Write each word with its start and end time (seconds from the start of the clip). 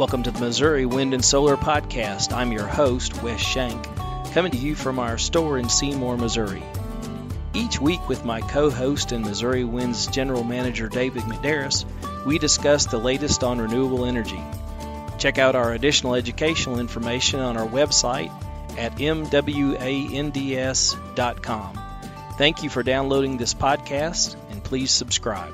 Welcome 0.00 0.22
to 0.22 0.30
the 0.30 0.40
Missouri 0.40 0.86
Wind 0.86 1.12
and 1.12 1.22
Solar 1.22 1.58
Podcast. 1.58 2.32
I'm 2.32 2.52
your 2.52 2.66
host, 2.66 3.22
Wes 3.22 3.38
Shank, 3.38 3.86
coming 4.32 4.50
to 4.50 4.56
you 4.56 4.74
from 4.74 4.98
our 4.98 5.18
store 5.18 5.58
in 5.58 5.68
Seymour, 5.68 6.16
Missouri. 6.16 6.62
Each 7.52 7.78
week, 7.78 8.08
with 8.08 8.24
my 8.24 8.40
co 8.40 8.70
host 8.70 9.12
and 9.12 9.22
Missouri 9.22 9.64
Wind's 9.64 10.06
General 10.06 10.42
Manager 10.42 10.88
David 10.88 11.24
McDarris, 11.24 11.84
we 12.24 12.38
discuss 12.38 12.86
the 12.86 12.96
latest 12.96 13.44
on 13.44 13.60
renewable 13.60 14.06
energy. 14.06 14.42
Check 15.18 15.36
out 15.36 15.54
our 15.54 15.74
additional 15.74 16.14
educational 16.14 16.80
information 16.80 17.40
on 17.40 17.58
our 17.58 17.68
website 17.68 18.32
at 18.78 18.96
mwands.com. 18.96 19.58
Thank 22.38 22.62
you 22.62 22.70
for 22.70 22.82
downloading 22.82 23.36
this 23.36 23.52
podcast 23.52 24.36
and 24.50 24.64
please 24.64 24.92
subscribe. 24.92 25.52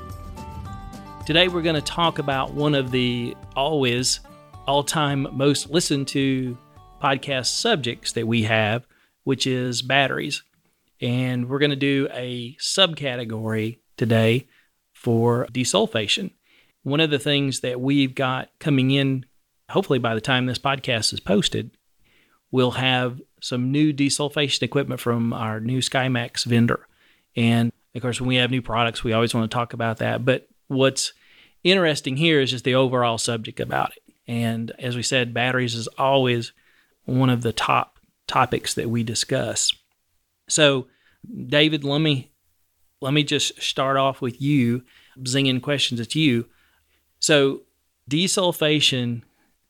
Today, 1.26 1.48
we're 1.48 1.62
going 1.62 1.74
to 1.74 1.82
talk 1.82 2.20
about 2.20 2.54
one 2.54 2.76
of 2.76 2.92
the 2.92 3.36
always 3.56 4.20
all 4.66 4.82
time 4.82 5.26
most 5.32 5.70
listened 5.70 6.08
to 6.08 6.58
podcast 7.02 7.46
subjects 7.46 8.12
that 8.12 8.26
we 8.26 8.42
have, 8.42 8.86
which 9.24 9.46
is 9.46 9.82
batteries. 9.82 10.42
And 11.00 11.48
we're 11.48 11.58
going 11.58 11.70
to 11.70 11.76
do 11.76 12.08
a 12.12 12.56
subcategory 12.58 13.78
today 13.96 14.48
for 14.92 15.46
desulfation. 15.52 16.32
One 16.82 17.00
of 17.00 17.10
the 17.10 17.18
things 17.18 17.60
that 17.60 17.80
we've 17.80 18.14
got 18.14 18.48
coming 18.58 18.90
in, 18.90 19.26
hopefully 19.70 19.98
by 19.98 20.14
the 20.14 20.20
time 20.20 20.46
this 20.46 20.58
podcast 20.58 21.12
is 21.12 21.20
posted, 21.20 21.70
we'll 22.50 22.72
have 22.72 23.20
some 23.40 23.70
new 23.70 23.92
desulfation 23.92 24.62
equipment 24.62 25.01
from 25.01 25.32
our 25.32 25.60
new 25.60 25.78
SkyMax 25.78 26.45
vendor. 26.45 26.86
And 27.36 27.73
of 27.95 28.02
course, 28.02 28.20
when 28.20 28.28
we 28.28 28.36
have 28.36 28.51
new 28.51 28.62
products, 28.62 29.04
we 29.04 29.12
always 29.12 29.34
want 29.34 29.51
to 29.51 29.54
talk 29.54 29.73
about 29.73 29.98
that. 29.98 30.24
But 30.24 30.48
what's 30.68 31.12
interesting 31.62 32.16
here 32.16 32.40
is 32.40 32.51
just 32.51 32.64
the 32.64 32.74
overall 32.74 33.18
subject 33.18 33.60
about 33.60 33.92
it. 33.96 34.05
And 34.29 34.73
as 34.79 34.96
we 34.96 35.02
said, 35.02 35.35
batteries 35.35 35.74
is 35.74 35.87
always 35.99 36.52
one 37.05 37.30
of 37.30 37.43
the 37.43 37.52
top 37.52 37.99
topics 38.27 38.74
that 38.74 38.91
we 38.91 39.02
discuss. 39.02 39.73
So, 40.49 40.87
David, 41.46 41.85
let 41.85 42.01
me 42.01 42.30
let 43.01 43.13
me 43.13 43.24
just 43.24 43.60
start 43.60 43.97
off 43.97 44.21
with 44.21 44.41
you, 44.41 44.82
zinging 45.21 45.63
questions 45.63 46.01
at 46.01 46.15
you. 46.15 46.47
So, 47.19 47.63
desulfation 48.10 49.23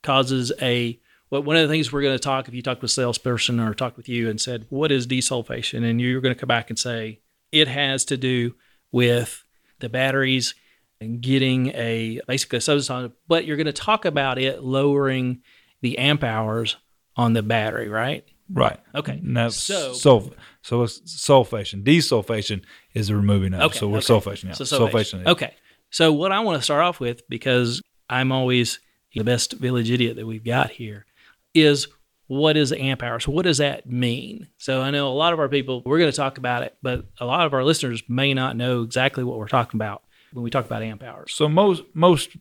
causes 0.02 0.52
a 0.60 0.98
well, 1.28 1.42
one 1.42 1.56
of 1.56 1.62
the 1.62 1.72
things 1.72 1.92
we're 1.92 2.02
going 2.02 2.14
to 2.14 2.22
talk 2.22 2.46
if 2.46 2.54
you 2.54 2.62
talk 2.62 2.80
with 2.80 2.90
a 2.90 2.94
salesperson 2.94 3.58
or 3.58 3.74
talk 3.74 3.96
with 3.96 4.08
you 4.08 4.30
and 4.30 4.40
said, 4.40 4.66
"What 4.68 4.92
is 4.92 5.06
desulfation?" 5.06 5.84
and 5.84 6.00
you're 6.00 6.20
going 6.20 6.34
to 6.34 6.38
come 6.38 6.48
back 6.48 6.70
and 6.70 6.78
say 6.78 7.20
it 7.50 7.68
has 7.68 8.04
to 8.06 8.16
do 8.16 8.54
with 8.92 9.44
the 9.80 9.88
batteries 9.88 10.54
and 11.00 11.20
getting 11.20 11.68
a 11.68 12.20
basically 12.26 12.58
a 12.58 12.60
substance 12.60 12.90
on 12.90 13.12
but 13.28 13.44
you're 13.44 13.56
going 13.56 13.66
to 13.66 13.72
talk 13.72 14.04
about 14.04 14.38
it 14.38 14.62
lowering 14.62 15.42
the 15.82 15.98
amp 15.98 16.24
hours 16.24 16.76
on 17.16 17.32
the 17.32 17.42
battery, 17.42 17.88
right? 17.88 18.24
Right. 18.52 18.78
Okay. 18.94 19.20
Now, 19.22 19.48
So- 19.48 19.92
so 19.92 20.32
so 20.62 20.82
sulfation. 20.84 21.84
Desulfation 21.84 22.62
is 22.94 23.12
removing 23.12 23.54
of. 23.54 23.62
Okay. 23.62 23.78
So 23.78 23.88
we're 23.88 23.98
okay. 23.98 24.06
sulfation 24.14 24.44
now. 24.44 24.52
So 24.52 24.64
sulfation. 24.64 25.22
sulfation. 25.22 25.26
Okay. 25.26 25.54
So 25.90 26.12
what 26.12 26.32
I 26.32 26.40
want 26.40 26.58
to 26.58 26.62
start 26.64 26.82
off 26.82 27.00
with, 27.00 27.28
because 27.28 27.80
I'm 28.10 28.32
always 28.32 28.80
the 29.14 29.24
best 29.24 29.52
village 29.54 29.90
idiot 29.90 30.16
that 30.16 30.26
we've 30.26 30.44
got 30.44 30.70
here, 30.70 31.06
is 31.54 31.88
what 32.26 32.56
is 32.56 32.72
amp 32.72 33.02
hours? 33.02 33.26
What 33.26 33.44
does 33.44 33.58
that 33.58 33.86
mean? 33.86 34.48
So 34.58 34.82
I 34.82 34.90
know 34.90 35.08
a 35.08 35.14
lot 35.14 35.32
of 35.32 35.38
our 35.38 35.48
people, 35.48 35.82
we're 35.86 35.98
going 35.98 36.10
to 36.10 36.16
talk 36.16 36.38
about 36.38 36.64
it, 36.64 36.76
but 36.82 37.04
a 37.20 37.24
lot 37.24 37.46
of 37.46 37.54
our 37.54 37.64
listeners 37.64 38.02
may 38.08 38.34
not 38.34 38.56
know 38.56 38.82
exactly 38.82 39.22
what 39.24 39.38
we're 39.38 39.48
talking 39.48 39.78
about 39.78 40.02
when 40.36 40.44
we 40.44 40.50
talk 40.50 40.66
about 40.66 40.82
amp 40.82 41.02
hours. 41.02 41.32
So 41.32 41.48
most 41.48 41.82
most 41.94 42.36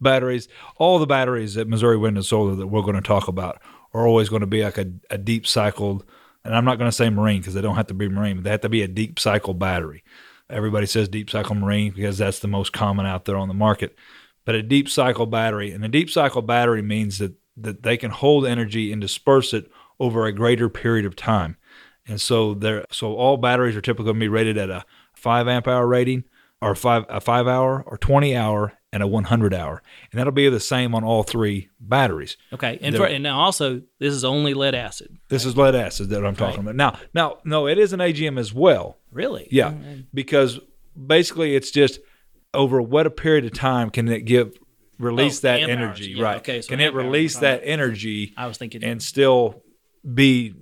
batteries, 0.00 0.46
all 0.76 0.98
the 0.98 1.06
batteries 1.06 1.56
at 1.56 1.66
Missouri 1.66 1.96
Wind 1.96 2.16
and 2.16 2.26
Solar 2.26 2.54
that 2.54 2.66
we're 2.66 2.82
going 2.82 2.96
to 2.96 3.00
talk 3.00 3.28
about 3.28 3.60
are 3.94 4.06
always 4.06 4.28
going 4.28 4.40
to 4.40 4.46
be 4.46 4.62
like 4.62 4.76
a, 4.76 4.92
a 5.10 5.16
deep 5.16 5.46
cycled. 5.46 6.04
And 6.44 6.54
I'm 6.54 6.66
not 6.66 6.76
going 6.76 6.90
to 6.90 6.96
say 6.96 7.08
marine 7.08 7.40
because 7.40 7.54
they 7.54 7.62
don't 7.62 7.76
have 7.76 7.86
to 7.86 7.94
be 7.94 8.08
marine, 8.08 8.36
but 8.36 8.44
they 8.44 8.50
have 8.50 8.60
to 8.60 8.68
be 8.68 8.82
a 8.82 8.88
deep 8.88 9.18
cycle 9.18 9.54
battery. 9.54 10.04
Everybody 10.50 10.84
says 10.84 11.08
deep 11.08 11.30
cycle 11.30 11.54
marine 11.54 11.94
because 11.94 12.18
that's 12.18 12.40
the 12.40 12.48
most 12.48 12.74
common 12.74 13.06
out 13.06 13.24
there 13.24 13.38
on 13.38 13.48
the 13.48 13.54
market. 13.54 13.96
But 14.44 14.54
a 14.54 14.62
deep 14.62 14.90
cycle 14.90 15.24
battery, 15.24 15.70
and 15.72 15.82
a 15.82 15.88
deep 15.88 16.10
cycle 16.10 16.42
battery 16.42 16.82
means 16.82 17.16
that 17.18 17.32
that 17.56 17.82
they 17.84 17.96
can 17.96 18.10
hold 18.10 18.44
energy 18.44 18.92
and 18.92 19.00
disperse 19.00 19.54
it 19.54 19.70
over 19.98 20.26
a 20.26 20.32
greater 20.32 20.68
period 20.68 21.06
of 21.06 21.16
time. 21.16 21.56
And 22.06 22.20
so 22.20 22.52
there, 22.52 22.84
so 22.90 23.14
all 23.14 23.36
batteries 23.36 23.76
are 23.76 23.80
typically 23.80 24.06
going 24.06 24.16
to 24.16 24.20
be 24.20 24.28
rated 24.28 24.58
at 24.58 24.70
a 24.70 24.84
five 25.14 25.48
amp 25.48 25.66
hour 25.66 25.86
rating, 25.86 26.24
or 26.64 26.74
five 26.74 27.04
a 27.08 27.20
five 27.20 27.46
hour, 27.46 27.82
or 27.86 27.98
twenty 27.98 28.34
hour, 28.36 28.72
and 28.92 29.02
a 29.02 29.06
one 29.06 29.24
hundred 29.24 29.52
hour, 29.54 29.82
and 30.10 30.18
that'll 30.18 30.32
be 30.32 30.48
the 30.48 30.60
same 30.60 30.94
on 30.94 31.04
all 31.04 31.22
three 31.22 31.68
batteries. 31.80 32.36
Okay. 32.52 32.78
And, 32.80 32.96
for, 32.96 33.04
and 33.06 33.22
now 33.22 33.38
also, 33.40 33.82
this 33.98 34.14
is 34.14 34.24
only 34.24 34.54
lead 34.54 34.74
acid. 34.74 35.16
This 35.28 35.44
is 35.44 35.56
lead 35.56 35.74
acid 35.74 36.08
that 36.10 36.24
I'm 36.24 36.36
talking 36.36 36.60
about. 36.60 36.74
Now, 36.76 36.98
now, 37.12 37.38
no, 37.44 37.66
it 37.66 37.78
is 37.78 37.92
an 37.92 38.00
AGM 38.00 38.38
as 38.38 38.52
well. 38.54 38.98
Really? 39.10 39.46
Yeah, 39.50 39.74
because 40.12 40.58
basically 40.96 41.54
it's 41.56 41.70
just 41.70 42.00
over 42.52 42.80
what 42.80 43.06
a 43.06 43.10
period 43.10 43.44
of 43.44 43.52
time 43.52 43.90
can 43.90 44.08
it 44.08 44.20
give 44.20 44.56
release 44.98 45.44
Oh, 45.44 45.48
that 45.48 45.68
energy, 45.68 46.12
Yeah, 46.16 46.22
right? 46.24 46.36
okay, 46.38 46.60
so 46.62 46.68
can 46.68 46.80
it 46.80 46.94
release 46.94 47.36
that 47.38 47.60
energy 47.64 48.32
I 48.36 48.46
was 48.46 48.58
thinking. 48.58 48.84
and 48.84 49.02
still 49.02 49.62
be 50.12 50.54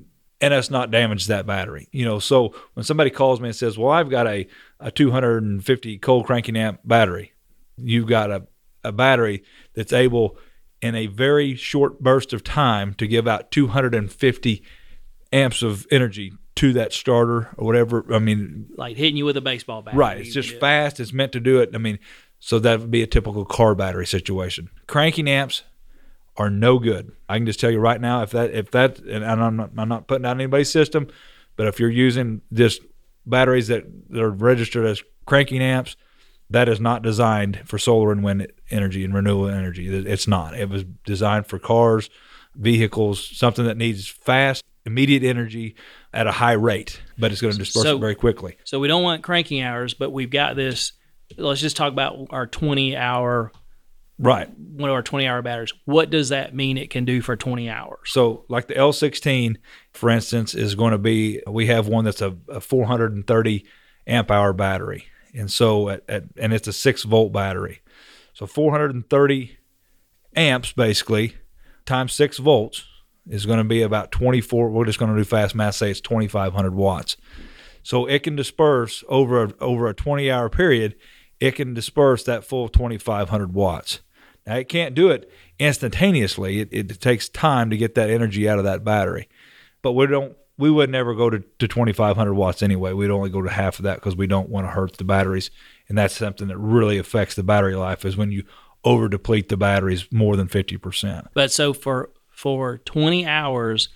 and 0.42 0.53
us 0.53 0.70
not 0.70 0.91
damage 0.91 1.28
that 1.28 1.47
battery? 1.47 1.88
You 1.92 2.04
know, 2.04 2.19
so 2.19 2.54
when 2.75 2.84
somebody 2.84 3.08
calls 3.08 3.41
me 3.41 3.48
and 3.48 3.56
says, 3.56 3.78
"Well, 3.78 3.91
I've 3.91 4.10
got 4.10 4.26
a 4.26 4.47
a 4.78 4.91
250 4.91 5.98
cold 5.98 6.26
cranking 6.26 6.56
amp 6.56 6.80
battery," 6.84 7.32
you've 7.78 8.08
got 8.08 8.30
a 8.30 8.47
a 8.84 8.92
battery 8.92 9.44
that's 9.75 9.92
able 9.92 10.36
in 10.80 10.94
a 10.94 11.06
very 11.06 11.54
short 11.54 12.00
burst 12.00 12.32
of 12.32 12.42
time 12.42 12.94
to 12.94 13.06
give 13.06 13.28
out 13.28 13.50
250 13.53 14.62
amps 15.32 15.62
of 15.62 15.86
energy 15.91 16.32
to 16.56 16.72
that 16.72 16.92
starter 16.92 17.54
or 17.56 17.66
whatever. 17.66 18.04
I 18.12 18.19
mean, 18.19 18.66
like 18.76 18.97
hitting 18.97 19.16
you 19.16 19.24
with 19.24 19.36
a 19.36 19.41
baseball 19.41 19.82
bat. 19.82 19.94
Right. 19.94 20.19
It's 20.19 20.34
just 20.34 20.59
fast. 20.59 21.00
It's 21.00 21.12
meant 21.12 21.32
to 21.32 21.41
do 21.41 21.60
it. 21.60 21.70
I 21.74 21.78
mean, 21.78 21.98
so 22.41 22.59
that 22.59 22.80
would 22.80 22.91
be 22.91 23.03
a 23.03 23.06
typical 23.06 23.44
car 23.44 23.74
battery 23.74 24.06
situation. 24.06 24.69
Cranking 24.86 25.28
amps 25.28 25.62
are 26.37 26.50
no 26.50 26.78
good. 26.78 27.12
I 27.28 27.37
can 27.37 27.47
just 27.47 27.60
tell 27.60 27.70
you 27.70 27.78
right 27.78 28.00
now, 28.00 28.22
if 28.22 28.31
that, 28.31 28.50
if 28.53 28.70
that, 28.70 28.98
and 29.00 29.25
I'm 29.25 29.56
not, 29.56 29.70
I'm 29.76 29.88
not 29.88 30.06
putting 30.06 30.25
out 30.26 30.37
anybody's 30.37 30.70
system, 30.70 31.09
but 31.56 31.66
if 31.66 31.78
you're 31.78 31.91
using 31.91 32.41
just 32.53 32.81
batteries 33.26 33.69
that, 33.69 33.84
are 34.15 34.31
registered 34.31 34.87
as 34.87 35.03
cranking 35.26 35.60
amps, 35.62 35.97
that 36.50 36.69
is 36.69 36.81
not 36.81 37.03
designed 37.03 37.60
for 37.65 37.78
solar 37.78 38.12
and 38.12 38.22
wind 38.22 38.50
energy 38.71 39.04
and 39.04 39.15
renewable 39.15 39.48
energy. 39.48 39.88
It's 39.88 40.28
not. 40.28 40.54
It 40.59 40.69
was 40.69 40.84
designed 41.04 41.47
for 41.47 41.59
cars, 41.59 42.10
vehicles, 42.54 43.25
something 43.37 43.65
that 43.65 43.76
needs 43.76 44.09
fast, 44.09 44.62
immediate 44.84 45.22
energy 45.22 45.75
at 46.12 46.26
a 46.26 46.32
high 46.32 46.53
rate, 46.53 47.00
but 47.19 47.32
it's 47.32 47.41
going 47.41 47.53
to 47.53 47.59
disperse 47.59 47.84
So- 47.84 47.97
it 47.97 48.00
very 48.00 48.15
quickly. 48.15 48.56
So 48.65 48.81
we 48.81 48.88
don't 48.88 49.03
want 49.03 49.22
cranking 49.22 49.62
hours, 49.62 49.94
but 49.94 50.10
we've 50.10 50.31
got 50.31 50.56
this. 50.56 50.92
Let's 51.38 51.60
just 51.62 51.76
talk 51.76 51.92
about 51.92 52.26
our 52.31 52.47
20 52.47 52.97
hour, 52.97 53.53
Right. 54.18 54.48
one 54.56 54.88
of 54.88 54.94
our 54.94 55.02
20 55.02 55.26
hour 55.26 55.42
batteries. 55.42 55.72
What 55.84 56.10
does 56.10 56.28
that 56.28 56.54
mean 56.54 56.78
it 56.78 56.90
can 56.90 57.04
do 57.04 57.22
for 57.22 57.36
20 57.36 57.68
hours? 57.68 57.98
So, 58.06 58.44
like 58.48 58.68
the 58.68 58.74
L16, 58.74 59.56
for 59.92 60.10
instance, 60.10 60.54
is 60.54 60.74
going 60.74 60.92
to 60.92 60.98
be 60.98 61.40
we 61.46 61.66
have 61.66 61.88
one 61.88 62.04
that's 62.04 62.22
a, 62.22 62.36
a 62.48 62.60
430 62.60 63.66
amp 64.06 64.30
hour 64.30 64.52
battery, 64.52 65.06
and 65.34 65.50
so 65.50 65.88
at, 65.88 66.04
at 66.08 66.24
and 66.36 66.52
it's 66.52 66.68
a 66.68 66.72
six 66.72 67.02
volt 67.02 67.32
battery. 67.32 67.80
So 68.34 68.46
430 68.46 69.58
amps 70.34 70.72
basically 70.72 71.34
times 71.84 72.12
six 72.12 72.38
volts 72.38 72.84
is 73.28 73.47
going 73.47 73.58
to 73.58 73.65
be 73.65 73.82
about 73.82 74.10
24. 74.12 74.70
We're 74.70 74.84
just 74.84 74.98
going 74.98 75.12
to 75.12 75.18
do 75.18 75.24
fast 75.24 75.54
math. 75.54 75.76
Say 75.76 75.91
it's 75.91 76.00
2,500 76.00 76.74
watts. 76.74 77.16
So 77.82 78.06
it 78.06 78.22
can 78.22 78.36
disperse 78.36 79.04
over 79.08 79.44
a, 79.44 79.54
over 79.60 79.88
a 79.88 79.94
20 79.94 80.30
hour 80.30 80.48
period. 80.48 80.97
It 81.42 81.56
can 81.56 81.74
disperse 81.74 82.24
that 82.24 82.44
full 82.44 82.68
2,500 82.68 83.53
watts. 83.53 84.00
Now 84.47 84.56
it 84.56 84.68
can't 84.68 84.94
do 84.94 85.10
it 85.10 85.30
instantaneously. 85.59 86.60
It, 86.60 86.68
it 86.72 87.00
takes 87.00 87.28
time 87.28 87.71
to 87.71 87.77
get 87.77 87.94
that 87.94 88.10
energy 88.10 88.48
out 88.48 88.59
of 88.59 88.65
that 88.65 88.84
battery. 88.84 89.28
But 89.83 89.92
we 89.92 90.06
don't. 90.06 90.36
We 90.59 90.71
would 90.71 90.91
never 90.91 91.15
go 91.15 91.30
to, 91.30 91.41
to 91.41 91.66
2,500 91.66 92.34
watts 92.34 92.62
anyway. 92.62 92.92
We'd 92.92 93.10
only 93.10 93.30
go 93.30 93.42
to 93.42 93.50
half 93.50 93.78
of 93.78 93.84
that 93.84 93.97
because 93.97 94.15
we 94.15 94.27
don't 94.27 94.50
want 94.50 94.66
to 94.66 94.71
hurt 94.71 94.97
the 94.98 95.04
batteries. 95.04 95.50
And 95.89 95.97
that's 95.97 96.16
something 96.16 96.47
that 96.48 96.59
really 96.59 96.98
affects 96.98 97.34
the 97.34 97.42
battery 97.42 97.74
life 97.74 98.04
is 98.04 98.16
when 98.16 98.30
you 98.30 98.44
over 98.84 99.09
deplete 99.09 99.48
the 99.48 99.56
batteries 99.56 100.06
more 100.12 100.36
than 100.36 100.48
50%. 100.48 101.28
But 101.34 101.50
so 101.50 101.72
for 101.72 102.10
for 102.30 102.78
20 102.78 103.27
hours, 103.27 103.89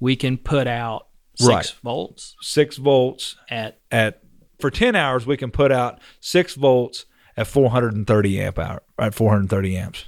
we 0.00 0.16
can 0.16 0.36
put 0.36 0.66
out 0.66 1.06
six 1.36 1.48
Right. 1.48 1.74
volts 1.82 2.36
Six 2.42 2.76
volts 2.76 3.36
at 3.48 3.78
at 3.90 4.22
for 4.60 4.70
10 4.70 4.94
hours 4.96 5.26
we 5.26 5.36
can 5.36 5.50
put 5.50 5.72
out 5.72 6.00
6 6.20 6.54
volts 6.54 7.06
at 7.36 7.46
430 7.46 8.40
amp 8.40 8.58
hour 8.58 8.82
at 8.98 9.14
430 9.14 9.76
amps 9.76 10.04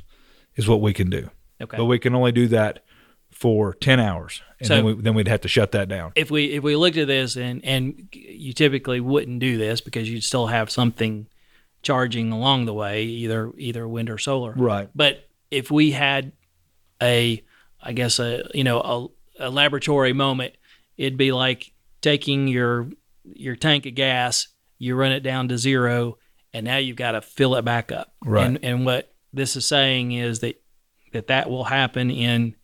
is 0.56 0.68
what 0.68 0.80
we 0.80 0.92
can 0.92 1.08
do 1.10 1.30
okay. 1.60 1.76
but 1.76 1.84
we 1.86 1.98
can 1.98 2.14
only 2.14 2.32
do 2.32 2.48
that 2.48 2.84
for 3.30 3.74
10 3.74 3.98
hours 3.98 4.42
and 4.58 4.68
So- 4.68 4.74
then, 4.76 4.84
we, 4.84 4.94
then 4.94 5.14
we'd 5.14 5.28
have 5.28 5.40
to 5.42 5.48
shut 5.48 5.72
that 5.72 5.88
down 5.88 6.12
if 6.14 6.30
we 6.30 6.46
if 6.52 6.62
we 6.62 6.76
looked 6.76 6.96
at 6.96 7.06
this 7.08 7.36
and 7.36 7.64
and 7.64 8.08
you 8.12 8.52
typically 8.52 9.00
wouldn't 9.00 9.38
do 9.40 9.56
this 9.56 9.80
because 9.80 10.08
you'd 10.10 10.24
still 10.24 10.46
have 10.48 10.70
something 10.70 11.26
charging 11.82 12.30
along 12.30 12.66
the 12.66 12.72
way, 12.72 13.02
either 13.02 13.50
either 13.58 13.88
wind 13.88 14.08
or 14.08 14.16
solar. 14.16 14.52
right 14.52 14.88
But 14.94 15.28
if 15.50 15.68
we 15.70 15.90
had 15.90 16.30
a, 17.02 17.42
I 17.82 17.92
guess 17.92 18.20
a 18.20 18.48
you 18.54 18.62
know 18.62 19.12
a, 19.38 19.46
a 19.48 19.50
laboratory 19.50 20.12
moment, 20.12 20.54
it'd 20.96 21.18
be 21.18 21.32
like 21.32 21.72
taking 22.00 22.46
your 22.46 22.88
your 23.24 23.56
tank 23.56 23.86
of 23.86 23.94
gas, 23.94 24.48
you 24.78 24.94
run 24.94 25.12
it 25.12 25.20
down 25.20 25.48
to 25.48 25.58
zero, 25.58 26.18
and 26.52 26.64
now 26.64 26.76
you've 26.76 26.96
got 26.96 27.12
to 27.12 27.22
fill 27.22 27.54
it 27.56 27.64
back 27.64 27.92
up. 27.92 28.14
Right. 28.24 28.46
And, 28.46 28.58
and 28.62 28.84
what 28.84 29.12
this 29.32 29.56
is 29.56 29.66
saying 29.66 30.12
is 30.12 30.40
that 30.40 30.60
that 31.12 31.26
that 31.28 31.50
will 31.50 31.64
happen 31.64 32.10
in 32.10 32.54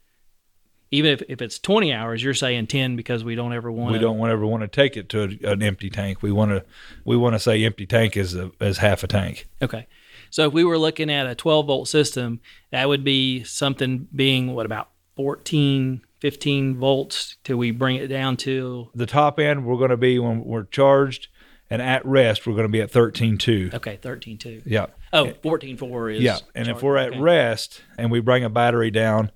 even 0.90 1.12
if, 1.12 1.22
if 1.28 1.43
it's 1.43 1.58
20 1.58 1.93
hours 1.93 2.22
you're 2.22 2.34
saying 2.34 2.66
10 2.66 2.96
because 2.96 3.22
we 3.22 3.34
don't 3.34 3.52
ever 3.52 3.70
want 3.70 3.93
we 3.93 3.99
don't 3.99 4.19
want 4.19 4.32
ever 4.32 4.46
want 4.46 4.62
to 4.62 4.69
take 4.69 4.96
it 4.96 5.08
to 5.10 5.22
a, 5.22 5.52
an 5.52 5.62
empty 5.62 5.90
tank. 5.90 6.22
We 6.22 6.32
want 6.32 6.50
to 6.50 6.64
we 7.04 7.16
want 7.16 7.34
to 7.34 7.38
say 7.38 7.64
empty 7.64 7.87
tank 7.87 8.16
is 8.16 8.34
a, 8.34 8.50
is 8.61 8.78
half 8.78 9.02
a 9.02 9.06
tank. 9.06 9.49
okay 9.62 9.87
so 10.31 10.46
if 10.46 10.52
we 10.52 10.64
were 10.64 10.78
looking 10.78 11.11
at 11.11 11.26
a 11.26 11.34
12 11.34 11.66
volt 11.66 11.88
system 11.88 12.40
that 12.70 12.88
would 12.88 13.04
be 13.04 13.44
something 13.44 14.08
being 14.14 14.54
what 14.54 14.66
about 14.66 14.90
14 15.16 16.02
15 16.20 16.76
volts 16.76 17.36
till 17.44 17.56
we 17.56 17.70
bring 17.70 17.96
it 17.96 18.08
down 18.08 18.36
to 18.38 18.90
The 18.94 19.06
top 19.06 19.38
end 19.38 19.64
we're 19.64 19.76
going 19.78 19.90
to 19.90 19.96
be 19.96 20.18
when 20.18 20.44
we're 20.44 20.64
charged, 20.64 21.28
and 21.70 21.80
at 21.82 22.04
rest 22.04 22.46
we're 22.46 22.54
going 22.54 22.64
to 22.66 22.72
be 22.72 22.80
at 22.80 22.90
thirteen 22.90 23.38
two. 23.38 23.70
okay 23.74 23.96
13 24.00 24.38
2 24.38 24.62
Yeah. 24.66 24.86
oh 25.12 25.32
14 25.42 25.76
4 25.76 26.10
is 26.10 26.22
Yeah, 26.22 26.38
and 26.54 26.68
if 26.68 26.82
we're 26.82 26.96
at 26.96 27.10
Okay. 27.10 27.20
rest 27.20 27.82
and 27.96 28.10
we 28.10 28.20
bring 28.20 28.44
a 28.44 28.50
battery 28.50 28.90
down 28.90 29.30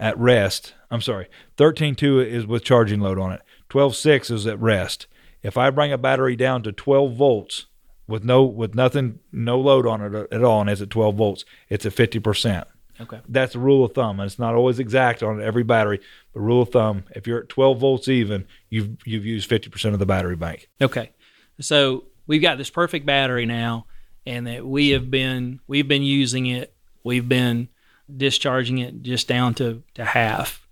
at 0.00 0.18
rest, 0.18 0.74
I'm 0.90 1.00
sorry, 1.00 1.28
thirteen 1.56 1.94
two 1.94 2.20
is 2.20 2.46
with 2.46 2.64
charging 2.64 3.00
load 3.00 3.18
on 3.18 3.32
it. 3.32 3.40
Twelve 3.68 3.94
six 3.96 4.28
is 4.30 4.46
at 4.46 4.60
rest. 4.60 5.06
If 5.42 5.56
I 5.56 5.70
bring 5.70 5.92
a 5.92 5.98
battery 5.98 6.36
down 6.36 6.62
to 6.64 6.72
twelve 6.72 7.14
volts 7.16 7.66
with 8.06 8.24
no 8.24 8.42
with 8.44 8.74
nothing, 8.74 9.20
no 9.32 9.58
load 9.58 9.86
on 9.86 10.02
it 10.02 10.28
at 10.32 10.42
all, 10.44 10.60
and 10.60 10.68
it's 10.70 10.80
at 10.82 10.90
twelve 10.90 11.14
volts, 11.16 11.44
it's 11.68 11.86
at 11.86 11.92
fifty 11.92 12.18
percent. 12.18 12.66
Okay 13.00 13.20
That's 13.28 13.52
the 13.54 13.58
rule 13.58 13.84
of 13.84 13.92
thumb. 13.92 14.20
And 14.20 14.26
it's 14.26 14.38
not 14.38 14.54
always 14.54 14.78
exact 14.78 15.22
on 15.22 15.42
every 15.42 15.64
battery, 15.64 16.00
but 16.32 16.40
rule 16.40 16.62
of 16.62 16.70
thumb: 16.70 17.04
if 17.14 17.26
you're 17.26 17.40
at 17.40 17.48
twelve 17.48 17.78
volts 17.78 18.08
even, 18.08 18.46
you've 18.70 18.96
you've 19.04 19.26
used 19.26 19.48
fifty 19.48 19.70
percent 19.70 19.94
of 19.94 19.98
the 19.98 20.06
battery 20.06 20.36
bank. 20.36 20.68
Okay. 20.80 21.12
So 21.60 22.04
we've 22.26 22.42
got 22.42 22.58
this 22.58 22.70
perfect 22.70 23.06
battery 23.06 23.46
now 23.46 23.86
and 24.26 24.46
that 24.46 24.66
we 24.66 24.90
have 24.90 25.10
been 25.10 25.60
we've 25.66 25.88
been 25.88 26.02
using 26.02 26.46
it. 26.46 26.74
We've 27.02 27.28
been 27.28 27.68
discharging 28.14 28.78
it 28.78 29.02
just 29.02 29.28
down 29.28 29.54
to, 29.54 29.82
to 29.94 30.04
half. 30.04 30.66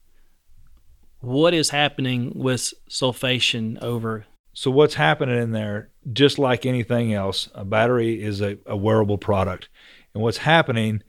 What 1.21 1.55
is 1.55 1.71
happening 1.71 2.33
with 2.35 2.73
sulfation 2.91 3.83
over 3.83 4.27
So 4.55 4.71
what's 4.71 4.95
happening 4.95 5.39
in 5.41 5.53
there, 5.53 5.91
just 6.13 6.39
like 6.39 6.67
anything 6.67 7.15
else, 7.15 7.49
a 7.55 7.65
battery 7.65 8.23
is 8.23 8.41
a, 8.41 8.59
a 8.67 8.77
wearable 8.77 9.19
product. 9.19 9.69
And 10.15 10.23
what's 10.23 10.39
happening, 10.39 11.03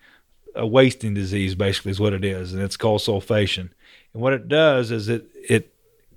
a 0.55 0.67
wasting 0.67 1.13
disease 1.13 1.55
basically 1.55 1.91
is 1.91 1.99
what 1.99 2.13
it 2.13 2.23
is, 2.23 2.53
and 2.53 2.61
it's 2.61 2.77
called 2.77 3.01
sulfation. 3.01 3.69
And 4.13 4.21
what 4.21 4.33
it 4.33 4.47
does 4.47 4.91
is 4.91 5.09
it 5.09 5.27
it 5.35 5.73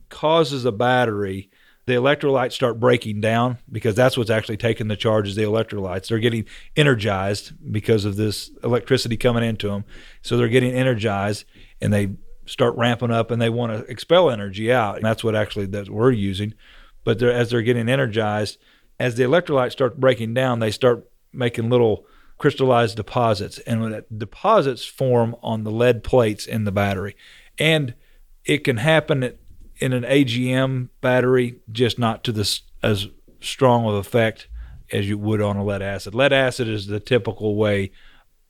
causes 0.09 0.65
a 0.65 0.73
battery 0.73 1.51
the 1.87 1.93
electrolytes 1.93 2.53
start 2.53 2.81
breaking 2.81 3.21
down 3.21 3.59
because 3.71 3.95
that's 3.95 4.19
what's 4.19 4.31
actually 4.31 4.57
taking 4.57 4.89
the 4.89 4.97
charge 4.97 5.29
is 5.29 5.37
the 5.37 5.45
electrolytes. 5.45 6.09
They're 6.09 6.19
getting 6.19 6.45
energized 6.75 7.53
because 7.73 8.05
of 8.05 8.17
this 8.17 8.51
electricity 8.65 9.17
coming 9.17 9.45
into 9.45 9.69
them. 9.69 9.85
So 10.21 10.37
they're 10.37 10.49
getting 10.49 10.75
energized 10.75 11.45
and 11.81 11.93
they 11.93 12.11
start 12.45 12.77
ramping 12.77 13.13
up 13.13 13.31
and 13.31 13.41
they 13.41 13.51
want 13.51 13.73
to 13.73 13.91
expel 13.91 14.31
energy 14.31 14.73
out. 14.73 14.97
And 14.97 15.05
that's 15.05 15.23
what 15.23 15.37
actually 15.37 15.67
that 15.67 15.89
we're 15.89 16.11
using. 16.11 16.55
But 17.05 17.21
they're, 17.21 17.33
as 17.33 17.51
they're 17.51 17.63
getting 17.63 17.89
energized, 17.89 18.59
as 18.99 19.15
the 19.15 19.23
electrolytes 19.23 19.73
start 19.73 20.01
breaking 20.01 20.35
down, 20.35 20.59
they 20.59 20.73
start 20.73 21.09
making 21.33 21.71
little 21.71 22.05
crystallized 22.39 22.97
deposits. 22.97 23.59
And 23.61 23.81
when 23.81 23.93
that 23.93 24.19
deposits 24.19 24.85
form 24.85 25.37
on 25.43 25.65
the 25.65 25.71
lead 25.71 26.05
plates 26.05 26.47
in 26.47 26.65
the 26.65 26.73
battery. 26.73 27.17
And 27.59 27.95
it 28.45 28.65
can 28.65 28.79
happen 28.79 29.37
in 29.79 29.93
an 29.93 30.05
AGM 30.05 30.89
battery, 31.01 31.61
just 31.71 31.99
not 31.99 32.25
to 32.25 32.33
this 32.33 32.63
as 32.83 33.09
strong 33.41 33.87
of 33.87 33.95
effect 33.95 34.49
as 34.93 35.09
you 35.09 35.19
would 35.19 35.43
on 35.43 35.57
a 35.57 35.65
lead 35.65 35.83
acid. 35.83 36.15
Lead 36.15 36.33
acid 36.33 36.69
is 36.69 36.87
the 36.87 37.01
typical 37.01 37.57
way 37.57 37.91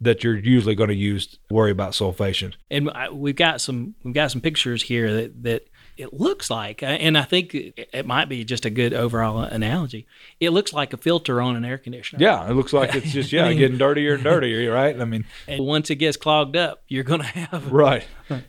that 0.00 0.22
you're 0.22 0.36
usually 0.36 0.74
going 0.74 0.88
to 0.88 0.94
use 0.94 1.26
to 1.26 1.38
worry 1.50 1.70
about 1.70 1.92
sulfation. 1.92 2.54
and 2.70 2.90
I, 2.90 3.10
we've 3.10 3.36
got 3.36 3.60
some 3.60 3.94
we've 4.02 4.14
got 4.14 4.30
some 4.30 4.42
pictures 4.42 4.82
here 4.82 5.12
that 5.14 5.42
that 5.44 5.68
it 5.96 6.12
looks 6.12 6.50
like 6.50 6.82
uh, 6.82 6.86
and 6.86 7.16
I 7.16 7.22
think 7.22 7.54
it, 7.54 8.06
might 8.06 8.28
be 8.28 8.44
just 8.44 8.64
a 8.64 8.70
good 8.70 8.92
overall 8.92 9.40
analogy. 9.40 10.06
It 10.40 10.50
looks 10.50 10.72
like 10.72 10.92
a 10.92 10.96
filter 10.96 11.40
on 11.40 11.56
an 11.56 11.64
air 11.64 11.78
conditioner. 11.78 12.22
Yeah, 12.22 12.48
it 12.48 12.54
looks 12.54 12.72
like 12.72 12.94
it's 12.94 13.12
just 13.12 13.32
yeah 13.32 13.46
I 13.46 13.48
mean- 13.50 13.58
getting 13.58 13.78
dirtier 13.78 14.14
and 14.14 14.24
dirtier, 14.24 14.72
right? 14.72 14.98
I 14.98 15.04
mean, 15.04 15.24
And 15.46 15.64
once 15.64 15.90
it 15.90 15.96
gets 15.96 16.16
clogged 16.16 16.56
up, 16.56 16.82
you're 16.88 17.04
going 17.04 17.20
to 17.20 17.26
have 17.26 17.72
right, 17.72 18.06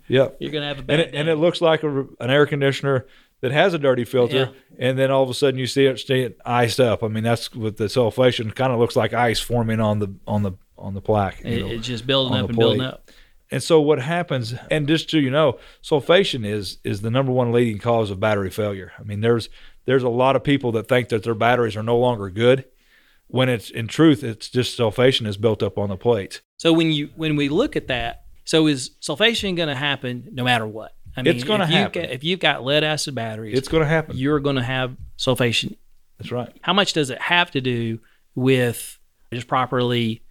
yep. 0.07 0.37
you're 0.39 0.51
to 0.51 0.61
have 0.61 0.79
a 0.79 0.83
bad 0.83 0.99
And 0.99 1.09
it, 1.09 1.15
and 1.15 1.29
it 1.29 1.35
looks 1.35 1.61
like 1.61 1.83
a, 1.83 2.01
an 2.19 2.29
air 2.29 2.45
conditioner 2.45 3.05
that 3.41 3.51
has 3.51 3.73
a 3.73 3.77
dirty 3.77 4.03
filter, 4.03 4.51
and 4.79 4.97
then 4.97 5.11
all 5.11 5.23
of 5.23 5.29
a 5.29 5.33
sudden 5.33 5.59
you 5.59 5.67
see 5.67 5.85
it 5.85 5.99
stay 5.99 6.33
iced 6.45 6.79
up. 6.79 7.03
I 7.03 7.07
mean, 7.07 7.23
that's 7.23 7.53
what 7.53 7.77
the 7.77 7.85
sulfation. 7.85 8.53
Kind 8.55 8.73
of 8.73 8.79
looks 8.79 8.95
like 8.95 9.13
ice 9.13 9.39
forming 9.39 9.79
on 9.79 9.99
the 9.99 10.13
on 10.27 10.43
the 10.43 10.53
on 10.77 10.93
the 10.95 11.01
plaque. 11.01 11.41
It- 11.43 11.61
know. 11.61 11.67
it's 11.67 11.85
just 11.87 12.07
building 12.07 12.37
up 12.37 12.49
and 12.49 12.57
building 12.57 12.81
up. 12.81 13.09
And 13.49 13.63
so 13.63 13.79
what 13.79 13.99
happens, 13.99 14.53
and 14.69 14.87
just 14.87 15.09
so 15.09 15.17
you 15.17 15.29
know, 15.31 15.57
sulfation 15.81 16.45
is 16.45 16.79
is 16.83 17.01
the 17.01 17.09
number 17.11 17.31
one 17.31 17.51
leading 17.51 17.77
cause 17.79 18.11
of 18.11 18.19
battery 18.19 18.49
failure. 18.49 18.91
I 18.99 19.03
mean, 19.03 19.21
there's 19.21 19.47
there's 19.85 20.03
a 20.03 20.09
lot 20.09 20.35
of 20.35 20.43
people 20.43 20.71
that 20.73 20.87
think 20.89 21.09
that 21.09 21.23
their 21.23 21.33
batteries 21.35 21.75
are 21.77 21.83
no 21.83 21.97
longer 21.97 22.29
good, 22.29 22.65
when 23.27 23.47
it's 23.47 23.69
in 23.69 23.87
truth, 23.87 24.23
it's 24.23 24.49
just 24.49 24.77
sulfation 24.77 25.25
is 25.27 25.37
built 25.37 25.63
up 25.63 25.77
on 25.77 25.87
the 25.89 25.95
plates. 25.97 26.41
So 26.57 26.73
when 26.73 26.91
you 26.91 27.09
when 27.15 27.35
we 27.37 27.47
look 27.47 27.75
at 27.77 27.87
that, 27.87 28.23
so 28.43 28.67
is 28.67 28.91
sulfation 29.01 29.55
going 29.55 29.69
to 29.69 29.75
happen 29.75 30.27
no 30.33 30.43
matter 30.43 30.67
what? 30.67 30.93
I 31.15 31.21
mean, 31.23 31.33
It's 31.33 31.43
gonna 31.45 31.63
if 31.63 31.69
you've 31.69 31.79
happen. 31.79 32.01
got- 32.03 32.11
if 32.11 32.23
you've 32.25 32.39
got 32.39 32.63
lead 32.65 32.83
acid 32.83 33.15
batteries, 33.15 33.57
It's 33.57 33.67
going 33.69 33.81
to 33.81 33.87
happen. 33.89 34.17
you're 34.17 34.39
going 34.39 34.57
to 34.57 34.63
have 34.63 34.95
sulfation. 35.17 35.77
That's 36.19 36.31
right. 36.31 36.51
How 36.61 36.73
much 36.73 36.93
does 36.93 37.09
it 37.09 37.19
have 37.21 37.49
to 37.51 37.61
do 37.61 37.99
with 38.35 38.99
just 39.33 39.47
properly 39.47 40.21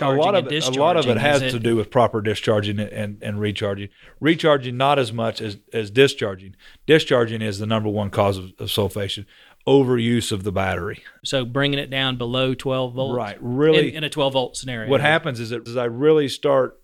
a 0.00 0.10
lot 0.10 0.34
of 0.34 0.50
it, 0.50 0.66
a 0.66 0.70
lot 0.70 0.96
of 0.96 1.06
it 1.06 1.16
has 1.16 1.42
Is 1.42 1.52
to 1.52 1.58
do 1.58 1.76
with 1.76 1.90
proper 1.90 2.20
discharging 2.20 2.78
and, 2.78 2.90
and, 2.90 3.22
and 3.22 3.40
recharging. 3.40 3.88
Recharging 4.20 4.76
not 4.76 4.98
as 4.98 5.12
much 5.12 5.40
as, 5.40 5.58
as 5.72 5.90
discharging. 5.90 6.56
Discharging 6.86 7.42
is 7.42 7.58
the 7.58 7.66
number 7.66 7.88
one 7.88 8.10
cause 8.10 8.38
of, 8.38 8.52
of 8.58 8.68
sulfation. 8.68 9.26
Overuse 9.66 10.32
of 10.32 10.42
the 10.42 10.52
battery. 10.52 11.02
So 11.24 11.44
bringing 11.44 11.78
it 11.78 11.90
down 11.90 12.16
below 12.16 12.54
12 12.54 12.94
volts, 12.94 13.16
Right. 13.16 13.38
Really, 13.40 13.90
in, 13.90 13.96
in 13.96 14.04
a 14.04 14.10
12 14.10 14.32
volt 14.32 14.56
scenario. 14.56 14.88
what 14.88 15.00
happens 15.00 15.38
is 15.38 15.50
that 15.50 15.68
as 15.68 15.76
I 15.76 15.84
really 15.84 16.28
start 16.28 16.80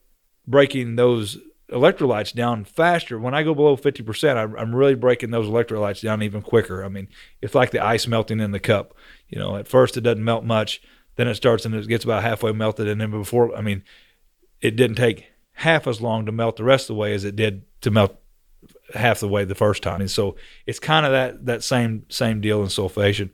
breaking 0.46 0.96
those 0.96 1.38
electrolytes 1.70 2.32
down 2.34 2.64
faster, 2.64 3.18
when 3.18 3.34
I 3.34 3.42
go 3.42 3.54
below 3.54 3.76
50%, 3.76 4.36
I'm, 4.36 4.54
I'm 4.56 4.74
really 4.74 4.94
breaking 4.94 5.30
those 5.30 5.46
electrolytes 5.46 6.02
down 6.02 6.22
even 6.22 6.42
quicker. 6.42 6.84
I 6.84 6.88
mean, 6.88 7.08
it's 7.40 7.54
like 7.54 7.70
the 7.70 7.84
ice 7.84 8.06
melting 8.06 8.40
in 8.40 8.52
the 8.52 8.60
cup. 8.60 8.94
You 9.28 9.38
know, 9.38 9.56
at 9.56 9.66
first 9.66 9.96
it 9.96 10.02
doesn't 10.02 10.22
melt 10.22 10.44
much, 10.44 10.80
then 11.16 11.28
it 11.28 11.34
starts 11.34 11.64
and 11.64 11.74
it 11.74 11.88
gets 11.88 12.04
about 12.04 12.22
halfway 12.22 12.52
melted. 12.52 12.88
And 12.88 13.00
then 13.00 13.10
before, 13.10 13.54
I 13.56 13.60
mean, 13.60 13.82
it 14.60 14.76
didn't 14.76 14.96
take 14.96 15.26
half 15.52 15.86
as 15.86 16.00
long 16.00 16.26
to 16.26 16.32
melt 16.32 16.56
the 16.56 16.64
rest 16.64 16.84
of 16.84 16.94
the 16.94 17.00
way 17.00 17.14
as 17.14 17.24
it 17.24 17.36
did 17.36 17.64
to 17.80 17.90
melt 17.90 18.16
half 18.94 19.20
the 19.20 19.28
way 19.28 19.44
the 19.44 19.54
first 19.54 19.82
time. 19.82 20.00
And 20.00 20.10
so 20.10 20.36
it's 20.66 20.78
kind 20.78 21.06
of 21.06 21.12
that, 21.12 21.46
that 21.46 21.64
same, 21.64 22.04
same 22.08 22.40
deal 22.40 22.62
in 22.62 22.68
sulfation. 22.68 23.30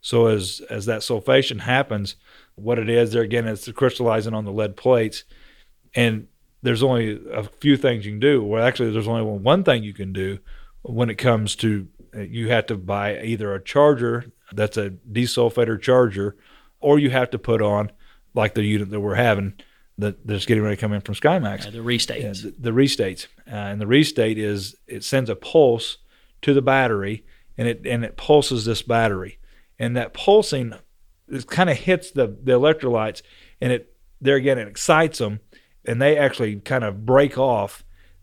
So 0.00 0.26
as, 0.26 0.60
as 0.70 0.86
that 0.86 1.00
sulfation 1.00 1.60
happens, 1.60 2.16
what 2.54 2.78
it 2.78 2.88
is 2.88 3.12
there 3.12 3.22
again, 3.22 3.46
it's 3.46 3.70
crystallizing 3.72 4.34
on 4.34 4.44
the 4.44 4.52
lead 4.52 4.76
plates 4.76 5.24
and 5.94 6.28
there's 6.62 6.82
only 6.82 7.20
a 7.32 7.44
few 7.44 7.76
things 7.76 8.04
you 8.04 8.12
can 8.12 8.20
do. 8.20 8.42
Well, 8.42 8.64
actually, 8.64 8.90
there's 8.90 9.08
only 9.08 9.22
one 9.22 9.62
thing 9.62 9.82
you 9.82 9.94
can 9.94 10.12
do 10.12 10.38
when 10.82 11.10
it 11.10 11.16
comes 11.16 11.54
to 11.56 11.86
you 12.14 12.48
have 12.48 12.66
to 12.66 12.76
buy 12.76 13.20
either 13.20 13.54
a 13.54 13.62
charger 13.62 14.32
that's 14.52 14.76
a 14.76 14.90
desulfator 15.10 15.80
charger, 15.80 16.36
or 16.80 16.98
you 16.98 17.10
have 17.10 17.30
to 17.30 17.38
put 17.38 17.62
on 17.62 17.90
like 18.34 18.54
the 18.54 18.64
unit 18.64 18.90
that 18.90 19.00
we're 19.00 19.14
having 19.14 19.54
that 19.98 20.26
that's 20.26 20.44
getting 20.44 20.62
ready 20.62 20.76
to 20.76 20.80
come 20.80 20.92
in 20.92 21.00
from 21.00 21.14
SkyMax. 21.14 21.66
Uh, 21.66 21.70
the 21.70 21.78
restates. 21.78 22.42
The, 22.42 22.54
the 22.58 22.70
restates, 22.70 23.26
uh, 23.50 23.54
and 23.54 23.80
the 23.80 23.86
restate 23.86 24.38
is 24.38 24.76
it 24.86 25.04
sends 25.04 25.30
a 25.30 25.36
pulse 25.36 25.98
to 26.42 26.52
the 26.52 26.62
battery, 26.62 27.24
and 27.56 27.66
it 27.66 27.82
and 27.86 28.04
it 28.04 28.16
pulses 28.16 28.64
this 28.64 28.82
battery, 28.82 29.38
and 29.78 29.96
that 29.96 30.12
pulsing, 30.12 30.74
it 31.28 31.46
kind 31.46 31.70
of 31.70 31.78
hits 31.78 32.10
the 32.10 32.26
the 32.26 32.52
electrolytes, 32.52 33.22
and 33.60 33.72
it 33.72 33.94
there 34.20 34.36
again 34.36 34.58
it 34.58 34.68
excites 34.68 35.18
them, 35.18 35.40
and 35.84 36.00
they 36.00 36.18
actually 36.18 36.56
kind 36.56 36.84
of 36.84 37.06
break 37.06 37.38
off 37.38 37.82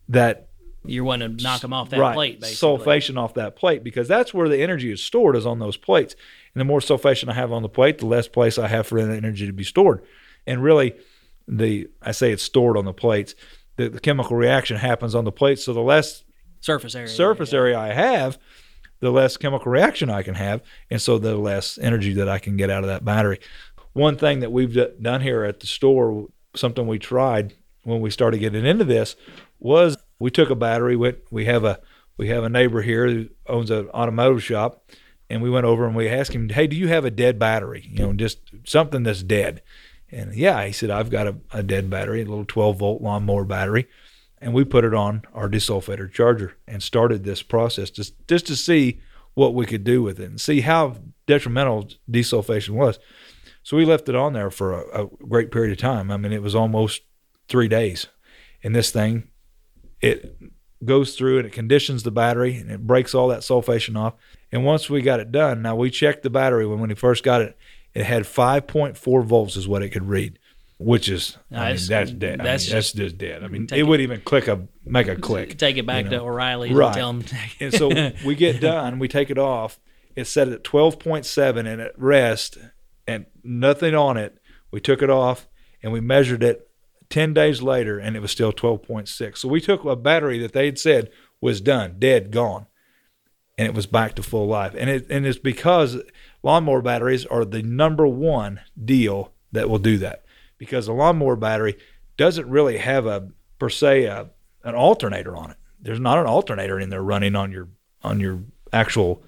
that 0.10 0.50
You're 0.86 1.04
wanting 1.04 1.38
to 1.38 1.44
knock 1.44 1.62
them 1.62 1.74
off 1.74 1.90
that 1.90 2.00
right, 2.00 2.14
plate, 2.14 2.42
basically. 2.42 2.78
sulfation 2.78 3.18
off 3.18 3.34
that 3.34 3.56
plate 3.56 3.84
because 3.84 4.08
that's 4.08 4.34
where 4.34 4.48
the 4.48 4.62
energy 4.62 4.92
is 4.92 5.04
stored 5.04 5.36
is 5.36 5.46
on 5.46 5.60
those 5.60 5.78
plates. 5.78 6.16
And 6.54 6.62
the 6.62 6.66
more 6.66 6.80
sulfation 6.80 7.30
I 7.30 7.34
have 7.34 7.52
on 7.52 7.62
the 7.62 7.70
plate, 7.70 7.98
the 7.98 8.06
less 8.06 8.28
place 8.28 8.58
I 8.58 8.68
have 8.68 8.88
for 8.88 9.04
the 9.04 9.16
energy 9.16 9.46
to 9.48 9.54
be 9.54 9.64
stored. 9.64 10.04
And 10.46 10.62
really, 10.62 10.94
the 11.48 11.90
I 12.02 12.12
say 12.12 12.32
it's 12.32 12.44
stored 12.44 12.78
on 12.78 12.86
the 12.86 12.94
plates. 12.94 13.36
The, 13.76 13.90
the 13.90 14.00
chemical 14.00 14.38
reaction 14.38 14.78
happens 14.78 15.16
on 15.16 15.26
the 15.26 15.32
plates, 15.32 15.64
so 15.64 15.74
the 15.74 15.82
less 15.82 16.24
Surface 16.62 16.96
area. 16.96 17.08
surface 17.10 17.54
area 17.54 17.78
I 17.78 17.88
have, 17.92 18.38
the 19.00 19.12
less 19.12 19.36
chemical 19.36 19.72
reaction 19.72 20.10
I 20.10 20.22
can 20.24 20.36
have, 20.36 20.62
and 20.90 21.02
so 21.02 21.18
the 21.18 21.36
less 21.36 21.78
energy 21.78 22.14
that 22.14 22.30
I 22.30 22.40
can 22.40 22.56
get 22.56 22.70
out 22.70 22.84
of 22.84 22.88
that 22.88 23.04
battery. 23.04 23.40
One 23.94 24.16
thing 24.18 24.40
that 24.40 24.52
we've 24.52 24.74
d- 24.74 24.88
done 25.02 25.22
here 25.22 25.44
at 25.44 25.60
the 25.60 25.68
store, 25.68 26.28
something 26.56 26.88
we 26.88 27.00
tried 27.00 27.54
when 27.84 28.00
we 28.00 28.10
started 28.10 28.38
getting 28.38 28.66
into 28.66 28.86
this 28.86 29.16
was 29.60 29.98
we 30.20 30.32
took 30.32 30.50
a 30.50 30.56
battery. 30.56 30.96
Went, 30.96 31.18
we 31.32 31.46
have 31.46 31.66
a 31.66 31.80
we 32.16 32.30
have 32.30 32.44
a 32.44 32.50
neighbor 32.50 32.82
here 32.82 33.08
who 33.10 33.30
owns 33.48 33.72
an 33.72 33.90
automotive 33.90 34.44
shop, 34.44 34.84
and 35.30 35.42
we 35.42 35.50
went 35.50 35.66
over 35.66 35.86
and 35.86 35.96
we 35.96 36.08
asked 36.08 36.34
him, 36.34 36.50
"Hey, 36.50 36.68
do 36.68 36.76
you 36.76 36.88
have 36.88 37.06
a 37.06 37.12
dead 37.12 37.40
battery? 37.40 37.88
You 37.90 38.00
know, 38.00 38.14
just 38.14 38.40
something 38.66 39.04
that's 39.04 39.24
dead?" 39.24 39.62
And 40.12 40.36
yeah, 40.36 40.66
he 40.66 40.72
said, 40.72 40.90
"I've 40.90 41.10
got 41.10 41.28
a, 41.28 41.36
a 41.52 41.64
dead 41.64 41.90
battery, 41.90 42.22
a 42.22 42.26
little 42.26 42.46
12 42.46 42.78
volt 42.78 43.02
lawnmower 43.02 43.46
battery." 43.46 43.88
And 44.42 44.54
we 44.54 44.66
put 44.66 44.84
it 44.84 44.94
on 44.94 45.24
our 45.34 45.50
desulfator 45.50 46.12
charger 46.12 46.58
and 46.68 46.84
started 46.84 47.24
this 47.24 47.42
process 47.42 47.90
just 47.90 48.14
just 48.28 48.46
to 48.48 48.56
see 48.56 49.00
what 49.34 49.54
we 49.54 49.66
could 49.66 49.84
do 49.84 50.04
with 50.04 50.20
it 50.20 50.30
and 50.30 50.40
see 50.40 50.62
how 50.62 50.98
detrimental 51.26 51.90
desulfation 52.12 52.72
was. 52.72 53.00
So 53.64 53.78
we 53.78 53.86
left 53.86 54.10
it 54.10 54.16
on 54.16 54.34
there 54.34 54.52
for 54.52 54.74
a, 54.74 55.06
a 55.06 55.08
great 55.28 55.52
period 55.52 55.72
of 55.72 55.78
time. 55.78 56.12
I 56.12 56.18
mean, 56.18 56.34
it 56.34 56.42
was 56.42 56.54
almost 56.54 57.02
three 57.48 57.68
days. 57.68 58.08
And 58.64 58.76
this 58.76 58.92
thing, 58.92 59.30
it 60.02 60.38
goes 60.86 61.16
through 61.16 61.38
and 61.40 61.48
it 61.48 61.52
conditions 61.54 62.04
the 62.04 62.12
battery 62.12 62.56
and 62.58 62.70
it 62.72 62.86
breaks 62.86 63.14
all 63.14 63.28
that 63.30 63.42
sulfation 63.42 63.98
off. 63.98 64.14
And 64.52 64.64
once 64.66 64.90
we 64.90 65.02
got 65.02 65.20
it 65.20 65.32
done, 65.32 65.62
now 65.62 65.76
we 65.76 65.90
checked 65.90 66.24
the 66.24 66.30
battery 66.30 66.66
when 66.68 66.80
when 66.80 66.90
we 66.90 66.96
first 66.96 67.24
got 67.24 67.42
it, 67.42 67.58
it 67.94 68.06
had 68.06 68.24
5.4 68.24 69.24
volts 69.24 69.56
is 69.56 69.68
what 69.68 69.82
it 69.84 69.90
could 69.90 70.08
read, 70.08 70.40
which 70.78 71.10
is 71.10 71.38
I 71.52 71.74
mean, 71.74 71.80
that's 71.88 72.12
dead. 72.12 72.42
I 72.42 72.44
That's 72.44 72.68
mean, 72.68 72.76
that's 72.76 72.92
just 72.92 73.18
dead. 73.18 73.44
I 73.44 73.48
mean, 73.48 73.64
it 73.66 73.80
it- 73.80 73.84
wouldn't 73.84 74.04
even 74.04 74.22
click 74.22 74.48
a 74.48 74.68
make 74.86 75.08
a 75.08 75.16
click. 75.16 75.58
Take 75.58 75.78
it 75.78 75.86
back 75.86 76.06
you 76.06 76.12
to 76.12 76.22
O'Reilly 76.22 76.74
Right. 76.74 76.88
and 76.88 76.96
tell 76.96 77.14
them. 77.14 77.24
And 77.60 77.74
so 77.74 78.12
we 78.26 78.36
get 78.36 78.60
done, 78.62 79.00
we 79.00 79.08
take 79.08 79.30
it 79.30 79.38
off. 79.38 79.80
It's 80.16 80.30
set 80.30 80.48
at 80.50 80.64
12.7 80.64 81.58
and 81.66 81.82
at 81.82 81.98
rest 82.00 82.58
and 83.08 83.26
nothing 83.44 83.96
on 83.96 84.18
it. 84.18 84.38
We 84.72 84.80
took 84.80 85.02
it 85.02 85.10
off 85.10 85.48
and 85.82 85.92
we 85.92 86.00
measured 86.02 86.44
it 86.44 86.70
10 87.10 87.34
days 87.34 87.62
later 87.62 88.00
and 88.00 88.16
it 88.16 88.22
was 88.22 88.32
still 88.32 88.54
12.6. 88.54 89.38
So 89.38 89.48
we 89.48 89.62
took 89.62 89.84
a 89.86 89.96
battery 89.96 90.40
that 90.40 90.54
they 90.54 90.66
had 90.66 90.80
said 90.80 91.12
was 91.42 91.62
done, 91.62 91.96
dead, 92.00 92.32
gone, 92.32 92.68
and 93.58 93.68
it 93.68 93.74
was 93.74 93.86
back 93.86 94.16
to 94.16 94.24
full 94.24 94.48
life. 94.48 94.74
And 94.78 94.90
it 94.90 95.08
and 95.10 95.26
it's 95.26 95.38
because 95.38 95.98
lawnmower 96.42 96.82
batteries 96.82 97.26
are 97.26 97.46
the 97.46 97.62
number 97.62 98.08
one 98.08 98.62
deal 98.84 99.34
that 99.52 99.70
will 99.70 99.80
do 99.80 99.98
that 100.00 100.26
because 100.58 100.88
a 100.88 100.94
lawnmower 100.94 101.36
battery 101.36 101.78
doesn't 102.18 102.50
really 102.50 102.78
have 102.78 103.06
a 103.06 103.30
per 103.60 103.70
se 103.70 104.06
a, 104.06 104.30
an 104.64 104.76
alternator 104.76 105.36
on 105.36 105.52
it. 105.52 105.58
There's 105.80 106.00
not 106.00 106.18
an 106.18 106.26
alternator 106.26 106.80
in 106.80 106.90
there 106.90 107.04
running 107.04 107.36
on 107.36 107.52
your 107.52 107.68
on 108.04 108.20
your 108.20 108.42
actual 108.72 109.24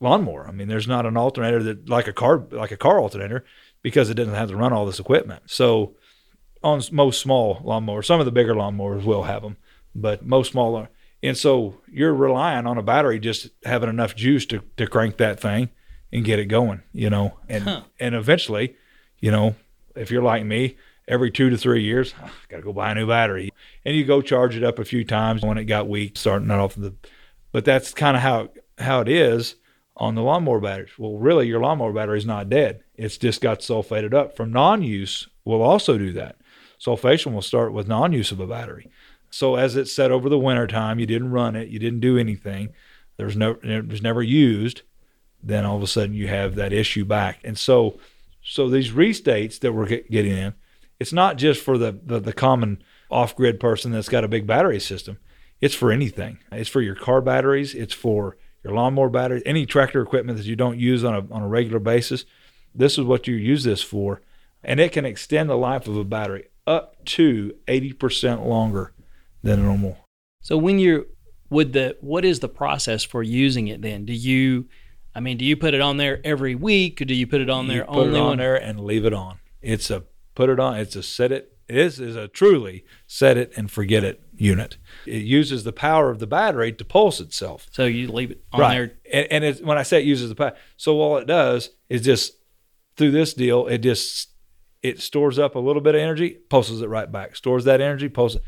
lawnmower. 0.00 0.46
I 0.46 0.52
mean, 0.52 0.68
there's 0.68 0.88
not 0.88 1.06
an 1.06 1.16
alternator 1.16 1.62
that 1.62 1.88
like 1.88 2.08
a 2.08 2.12
car 2.12 2.44
like 2.50 2.72
a 2.72 2.76
car 2.76 2.98
alternator 2.98 3.44
because 3.82 4.10
it 4.10 4.14
doesn't 4.14 4.34
have 4.34 4.48
to 4.48 4.56
run 4.56 4.72
all 4.72 4.86
this 4.86 5.00
equipment. 5.00 5.42
So 5.46 5.94
on 6.62 6.82
most 6.92 7.20
small 7.20 7.60
lawnmowers, 7.62 8.04
some 8.06 8.20
of 8.20 8.26
the 8.26 8.32
bigger 8.32 8.54
lawnmowers 8.54 9.04
will 9.04 9.24
have 9.24 9.42
them, 9.42 9.56
but 9.94 10.24
most 10.24 10.52
smaller. 10.52 10.88
And 11.22 11.36
so 11.36 11.80
you're 11.90 12.14
relying 12.14 12.66
on 12.66 12.78
a 12.78 12.82
battery 12.82 13.18
just 13.18 13.50
having 13.64 13.88
enough 13.88 14.14
juice 14.14 14.46
to, 14.46 14.62
to 14.76 14.86
crank 14.86 15.16
that 15.16 15.40
thing 15.40 15.70
and 16.12 16.24
get 16.24 16.38
it 16.38 16.46
going, 16.46 16.82
you 16.92 17.10
know. 17.10 17.38
And 17.48 17.64
Huh. 17.64 17.82
and 17.98 18.14
eventually, 18.14 18.76
you 19.20 19.30
know, 19.30 19.56
if 19.96 20.10
you're 20.10 20.22
like 20.22 20.44
me, 20.44 20.76
every 21.08 21.30
two 21.30 21.50
to 21.50 21.56
three 21.58 21.82
years, 21.82 22.14
ah, 22.22 22.26
I 22.26 22.30
got 22.50 22.58
to 22.58 22.62
go 22.62 22.72
buy 22.72 22.92
a 22.92 22.94
new 22.94 23.06
battery. 23.08 23.50
And 23.84 23.96
you 23.96 24.04
go 24.04 24.22
charge 24.22 24.56
it 24.56 24.62
up 24.62 24.78
a 24.78 24.84
few 24.84 25.04
times 25.04 25.42
when 25.42 25.58
it 25.58 25.64
got 25.64 25.88
weak, 25.88 26.16
starting 26.16 26.50
off 26.50 26.74
the. 26.76 26.94
But 27.52 27.64
that's 27.64 27.92
kind 27.92 28.16
of 28.16 28.22
how 28.22 28.50
how 28.78 29.00
it 29.00 29.08
is 29.08 29.56
on 29.96 30.14
the 30.14 30.22
lawnmower 30.22 30.60
batteries. 30.60 30.92
Well, 30.98 31.16
really, 31.16 31.48
your 31.48 31.60
lawnmower 31.60 31.92
battery 31.92 32.18
is 32.18 32.26
not 32.26 32.48
dead. 32.48 32.84
It's 32.94 33.18
just 33.18 33.40
got 33.40 33.60
sulfated 33.60 34.14
up. 34.14 34.36
From 34.36 34.52
non-use, 34.52 35.26
will 35.44 35.62
also 35.62 35.98
do 35.98 36.12
that. 36.12 36.36
Sulfation 36.80 37.32
will 37.32 37.42
start 37.42 37.72
with 37.72 37.88
non-use 37.88 38.32
of 38.32 38.40
a 38.40 38.46
battery. 38.46 38.90
So 39.30 39.56
as 39.56 39.76
it's 39.76 39.92
set 39.92 40.10
over 40.10 40.28
the 40.28 40.38
winter 40.38 40.66
time, 40.66 40.98
you 40.98 41.06
didn't 41.06 41.32
run 41.32 41.56
it, 41.56 41.68
you 41.68 41.78
didn't 41.78 42.00
do 42.00 42.16
anything. 42.16 42.70
There's 43.16 43.36
no, 43.36 43.58
it 43.62 43.88
was 43.88 44.00
never 44.00 44.22
used. 44.22 44.82
Then 45.42 45.64
all 45.64 45.76
of 45.76 45.82
a 45.82 45.86
sudden 45.86 46.14
you 46.14 46.28
have 46.28 46.54
that 46.54 46.72
issue 46.72 47.04
back. 47.04 47.40
And 47.44 47.58
so, 47.58 47.98
so 48.42 48.68
these 48.68 48.92
restates 48.92 49.58
that 49.60 49.72
we're 49.72 49.86
get, 49.86 50.10
getting 50.10 50.36
in, 50.36 50.54
it's 50.98 51.12
not 51.12 51.36
just 51.36 51.60
for 51.60 51.78
the, 51.78 51.98
the 52.04 52.18
the 52.18 52.32
common 52.32 52.82
off-grid 53.10 53.60
person 53.60 53.92
that's 53.92 54.08
got 54.08 54.24
a 54.24 54.28
big 54.28 54.46
battery 54.46 54.80
system. 54.80 55.18
It's 55.60 55.74
for 55.74 55.92
anything. 55.92 56.38
It's 56.50 56.68
for 56.68 56.80
your 56.80 56.96
car 56.96 57.20
batteries. 57.20 57.74
It's 57.74 57.94
for 57.94 58.36
your 58.64 58.74
lawnmower 58.74 59.08
batteries, 59.08 59.42
any 59.46 59.64
tractor 59.64 60.02
equipment 60.02 60.38
that 60.38 60.46
you 60.46 60.56
don't 60.56 60.78
use 60.78 61.04
on 61.04 61.14
a 61.14 61.32
on 61.32 61.42
a 61.42 61.48
regular 61.48 61.78
basis. 61.78 62.24
This 62.74 62.98
is 62.98 63.04
what 63.04 63.28
you 63.28 63.36
use 63.36 63.62
this 63.62 63.82
for, 63.82 64.22
and 64.64 64.80
it 64.80 64.92
can 64.92 65.04
extend 65.04 65.48
the 65.48 65.56
life 65.56 65.86
of 65.86 65.96
a 65.96 66.04
battery 66.04 66.48
up 66.68 67.04
to 67.06 67.54
eighty 67.66 67.92
percent 67.92 68.46
longer 68.46 68.92
than 69.42 69.64
normal. 69.64 69.96
So 70.40 70.56
when 70.56 70.78
you're 70.78 71.06
with 71.50 71.72
the, 71.72 71.96
what 72.00 72.24
is 72.24 72.40
the 72.40 72.48
process 72.48 73.02
for 73.04 73.22
using 73.22 73.68
it? 73.68 73.82
Then 73.82 74.04
do 74.04 74.12
you, 74.12 74.66
I 75.14 75.20
mean, 75.20 75.38
do 75.38 75.44
you 75.44 75.56
put 75.56 75.74
it 75.74 75.80
on 75.80 75.96
there 75.96 76.20
every 76.24 76.54
week, 76.54 77.00
or 77.00 77.06
do 77.06 77.14
you 77.14 77.26
put 77.26 77.40
it 77.40 77.48
on 77.48 77.66
You 77.66 77.72
there 77.72 77.84
put 77.84 77.96
only 77.96 78.20
it 78.20 78.22
on 78.22 78.36
there 78.36 78.56
and 78.56 78.80
leave 78.80 79.04
it 79.04 79.14
on. 79.14 79.38
It's 79.62 79.90
a 79.90 80.04
put 80.34 80.50
it 80.50 80.60
on. 80.60 80.76
It's 80.76 80.94
a 80.94 81.02
set 81.02 81.32
it. 81.32 81.56
This 81.68 81.98
is 81.98 82.16
a 82.16 82.28
truly 82.28 82.84
set 83.06 83.36
it 83.36 83.52
and 83.56 83.70
forget 83.70 84.04
it 84.04 84.22
unit. 84.34 84.78
It 85.04 85.22
uses 85.22 85.64
the 85.64 85.72
power 85.72 86.08
of 86.10 86.18
the 86.18 86.26
battery 86.26 86.72
to 86.72 86.84
pulse 86.84 87.20
itself. 87.20 87.66
So 87.72 87.84
you 87.84 88.10
leave 88.10 88.30
it 88.30 88.42
on 88.52 88.60
right. 88.60 88.74
there. 88.74 88.92
And, 89.12 89.32
and 89.32 89.44
it's, 89.44 89.60
when 89.60 89.76
I 89.76 89.82
say 89.82 89.98
it 89.98 90.06
uses 90.06 90.28
the 90.28 90.34
power, 90.34 90.54
so 90.76 91.00
all 91.00 91.18
it 91.18 91.26
does 91.26 91.70
is 91.88 92.02
just 92.02 92.34
through 92.96 93.10
this 93.10 93.34
deal, 93.34 93.66
it 93.66 93.78
just 93.78 94.30
it 94.82 95.00
stores 95.00 95.38
up 95.38 95.54
a 95.54 95.58
little 95.58 95.82
bit 95.82 95.94
of 95.94 96.00
energy, 96.00 96.38
pulses 96.48 96.82
it 96.82 96.88
right 96.88 97.10
back. 97.10 97.36
Stores 97.36 97.64
that 97.64 97.80
energy, 97.80 98.08
pulses. 98.08 98.40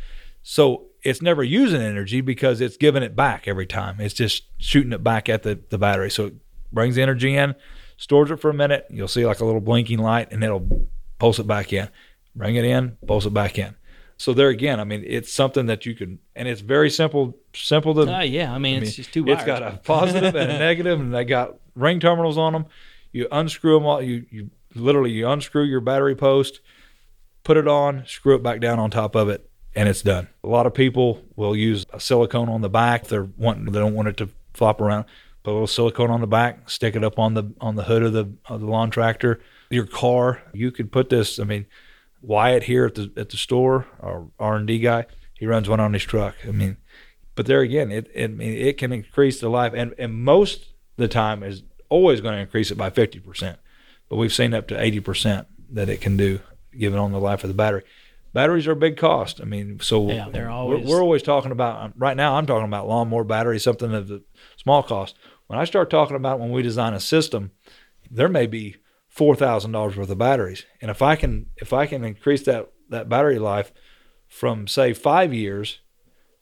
So 0.43 0.87
it's 1.03 1.23
never 1.23 1.43
using 1.43 1.81
energy 1.81 2.21
because 2.21 2.61
it's 2.61 2.77
giving 2.77 3.03
it 3.03 3.17
back 3.17 3.49
every 3.49 3.67
time. 3.67 4.01
It's 4.01 4.15
just 4.15 4.45
shooting 4.59 4.93
it 4.93 5.03
back 5.03 5.29
at 5.29 5.43
the, 5.43 5.61
the 5.71 5.79
battery. 5.79 6.11
So 6.11 6.27
it 6.27 6.35
brings 6.73 6.99
energy 6.99 7.37
in, 7.37 7.55
stores 7.97 8.31
it 8.31 8.41
for 8.41 8.51
a 8.51 8.55
minute. 8.55 8.87
You'll 8.91 9.09
see 9.09 9.27
like 9.27 9.41
a 9.41 9.45
little 9.45 9.61
blinking 9.61 9.99
light, 9.99 10.33
and 10.33 10.43
it'll 10.45 10.89
pulse 11.19 11.39
it 11.39 11.47
back 11.47 11.73
in. 11.73 11.89
Bring 12.35 12.57
it 12.57 12.65
in, 12.65 12.97
pulse 13.07 13.27
it 13.27 13.35
back 13.35 13.59
in. 13.59 13.75
So 14.17 14.35
there 14.35 14.51
again, 14.51 14.81
I 14.81 14.85
mean, 14.85 15.03
it's 15.07 15.33
something 15.33 15.67
that 15.67 15.87
you 15.87 15.95
can, 15.95 16.19
and 16.37 16.47
it's 16.47 16.61
very 16.61 16.91
simple, 16.91 17.39
simple 17.55 17.95
to 17.95 18.03
Oh 18.03 18.21
yeah, 18.21 18.53
I 18.53 18.59
mean, 18.59 18.75
I 18.75 18.83
it's 18.83 18.91
mean, 18.91 19.05
just 19.05 19.15
two 19.15 19.25
wires. 19.25 19.39
It's 19.39 19.47
got 19.47 19.63
a 19.63 19.79
positive 19.79 20.35
and 20.37 20.53
a 20.53 20.59
negative, 20.69 21.01
and 21.01 21.15
they 21.15 21.25
got 21.25 21.57
ring 21.75 22.01
terminals 22.01 22.37
on 22.37 22.53
them. 22.53 22.67
You 23.13 23.29
unscrew 23.33 23.75
them 23.75 23.87
all. 23.87 24.03
You 24.03 24.27
you 24.31 24.51
literally 24.75 25.11
you 25.11 25.29
unscrew 25.29 25.65
your 25.65 25.81
battery 25.81 26.15
post, 26.15 26.61
put 27.45 27.57
it 27.57 27.69
on, 27.69 28.05
screw 28.07 28.35
it 28.35 28.43
back 28.43 28.61
down 28.61 28.79
on 28.79 28.91
top 28.91 29.15
of 29.15 29.29
it, 29.29 29.51
and 29.75 29.89
it's 29.89 30.03
done. 30.03 30.29
A 30.45 30.49
lot 30.49 30.67
of 30.67 30.75
people 30.75 31.23
will 31.37 31.57
use 31.57 31.85
a 31.93 32.01
silicone 32.01 32.49
on 32.49 32.61
the 32.61 32.69
back. 32.69 33.07
They're 33.07 33.29
wanting 33.37 33.67
they 33.67 33.79
don't 33.79 33.95
want 33.95 34.09
it 34.09 34.17
to 34.19 34.29
flop 34.55 34.81
around. 34.81 35.05
Put 35.43 35.53
a 35.53 35.53
little 35.53 35.67
silicone 35.67 36.11
on 36.11 36.21
the 36.21 36.27
back, 36.27 36.69
stick 36.69 36.95
it 36.95 37.05
up 37.05 37.19
on 37.19 37.35
the 37.35 37.53
on 37.61 37.77
the 37.77 37.85
hood 37.85 38.03
of 38.03 38.13
the 38.13 38.33
of 38.47 38.61
the 38.61 38.67
lawn 38.67 38.91
tractor. 38.91 39.41
Your 39.71 39.87
car, 39.87 40.43
you 40.53 40.71
could 40.71 40.93
put 40.93 41.09
this. 41.09 41.39
I 41.39 41.45
mean, 41.45 41.67
Wyatt 42.21 42.65
here 42.65 42.87
at 42.87 42.95
the 42.95 43.11
at 43.17 43.31
the 43.31 43.37
store, 43.37 43.87
our 44.01 44.27
R 44.39 44.57
and 44.57 44.67
D 44.67 44.79
guy, 44.79 45.07
he 45.39 45.47
runs 45.47 45.69
one 45.69 45.81
on 45.81 45.95
his 45.95 46.05
truck. 46.05 46.35
I 46.47 46.51
mean, 46.51 46.77
but 47.35 47.47
there 47.47 47.61
again, 47.61 47.91
it 47.91 48.11
it, 48.15 48.39
it 48.41 48.79
can 48.79 48.93
increase 48.93 49.41
the 49.41 49.49
life, 49.49 49.73
and 49.75 49.95
and 49.99 50.13
most 50.13 50.75
the 50.97 51.09
time 51.09 51.43
is 51.43 51.63
always 51.89 52.21
going 52.21 52.35
to 52.35 52.41
increase 52.41 52.71
it 52.71 52.77
by 52.77 52.91
fifty 52.91 53.19
percent. 53.19 53.59
But 54.11 54.17
we've 54.17 54.33
seen 54.35 54.53
up 54.53 54.69
to 54.69 54.79
eighty 54.83 55.01
percent 55.01 55.47
that 55.71 55.89
it 55.89 56.03
can 56.03 56.19
do, 56.19 56.41
given 56.77 56.99
on 56.99 57.13
the 57.13 57.21
life 57.21 57.43
of 57.45 57.49
the 57.49 57.55
battery. 57.55 57.85
Batteries 58.35 58.67
are 58.67 58.73
a 58.73 58.77
big 58.77 58.97
cost. 58.97 59.41
I 59.41 59.45
mean, 59.45 59.81
so 59.81 60.09
Yeah, 60.11 60.29
they're 60.31 60.43
we're- 60.45 60.53
always- 60.53 60.87
we're, 60.87 61.01
always 61.03 61.23
talking 61.23 61.51
about 61.53 61.81
um, 61.83 61.95
right 61.97 62.17
now. 62.17 62.35
I'm 62.37 62.47
talking 62.47 62.67
about 62.67 62.87
lawnmower 62.87 63.25
batteries, 63.25 63.63
something 63.65 63.93
of 63.95 64.07
the 64.09 64.23
small 64.57 64.83
cost. 64.85 65.17
When 65.47 65.59
I 65.59 65.65
start 65.65 65.91
talking 65.91 66.15
about 66.17 66.39
when 66.39 66.51
we 66.53 66.63
design 66.63 66.93
a 66.95 67.01
system, 67.01 67.51
there 68.11 68.29
may 68.29 68.47
be 68.47 68.77
four 69.09 69.35
thousand 69.37 69.73
dollars 69.73 69.97
worth 69.97 70.11
of 70.11 70.19
batteries, 70.19 70.65
and 70.83 70.91
if 70.91 71.01
I 71.03 71.17
can 71.17 71.47
if 71.57 71.73
I 71.73 71.87
can 71.87 72.05
increase 72.05 72.43
that 72.45 72.71
that 72.91 73.09
battery 73.09 73.39
life 73.39 73.73
from 74.29 74.67
say 74.69 74.93
five 74.93 75.33
years 75.33 75.79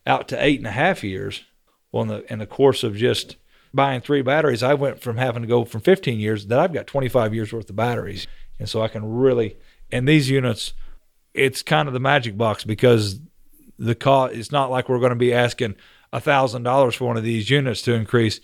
out 0.06 0.26
to 0.28 0.42
eight 0.42 0.58
and 0.58 0.66
a 0.66 0.70
half 0.72 1.04
years, 1.04 1.44
well, 1.92 2.02
in 2.02 2.08
the 2.08 2.32
in 2.32 2.38
the 2.38 2.46
course 2.46 2.82
of 2.82 2.96
just 2.96 3.36
buying 3.74 4.00
three 4.00 4.22
batteries, 4.22 4.62
I 4.62 4.74
went 4.74 5.00
from 5.00 5.16
having 5.16 5.42
to 5.42 5.48
go 5.48 5.64
from 5.64 5.80
15 5.80 6.18
years 6.18 6.46
that 6.46 6.58
I've 6.58 6.72
got 6.72 6.86
25 6.86 7.34
years 7.34 7.52
worth 7.52 7.70
of 7.70 7.76
batteries, 7.76 8.26
and 8.58 8.68
so 8.68 8.82
I 8.82 8.88
can 8.88 9.04
really 9.04 9.56
and 9.90 10.06
these 10.06 10.28
units, 10.28 10.74
it's 11.34 11.62
kind 11.62 11.88
of 11.88 11.94
the 11.94 12.00
magic 12.00 12.36
box 12.36 12.64
because 12.64 13.20
the 13.78 13.94
cost. 13.94 14.34
It's 14.34 14.52
not 14.52 14.70
like 14.70 14.88
we're 14.88 14.98
going 14.98 15.10
to 15.10 15.16
be 15.16 15.32
asking 15.32 15.76
a 16.12 16.20
thousand 16.20 16.62
dollars 16.62 16.94
for 16.94 17.06
one 17.06 17.16
of 17.16 17.24
these 17.24 17.48
units 17.50 17.82
to 17.82 17.94
increase. 17.94 18.40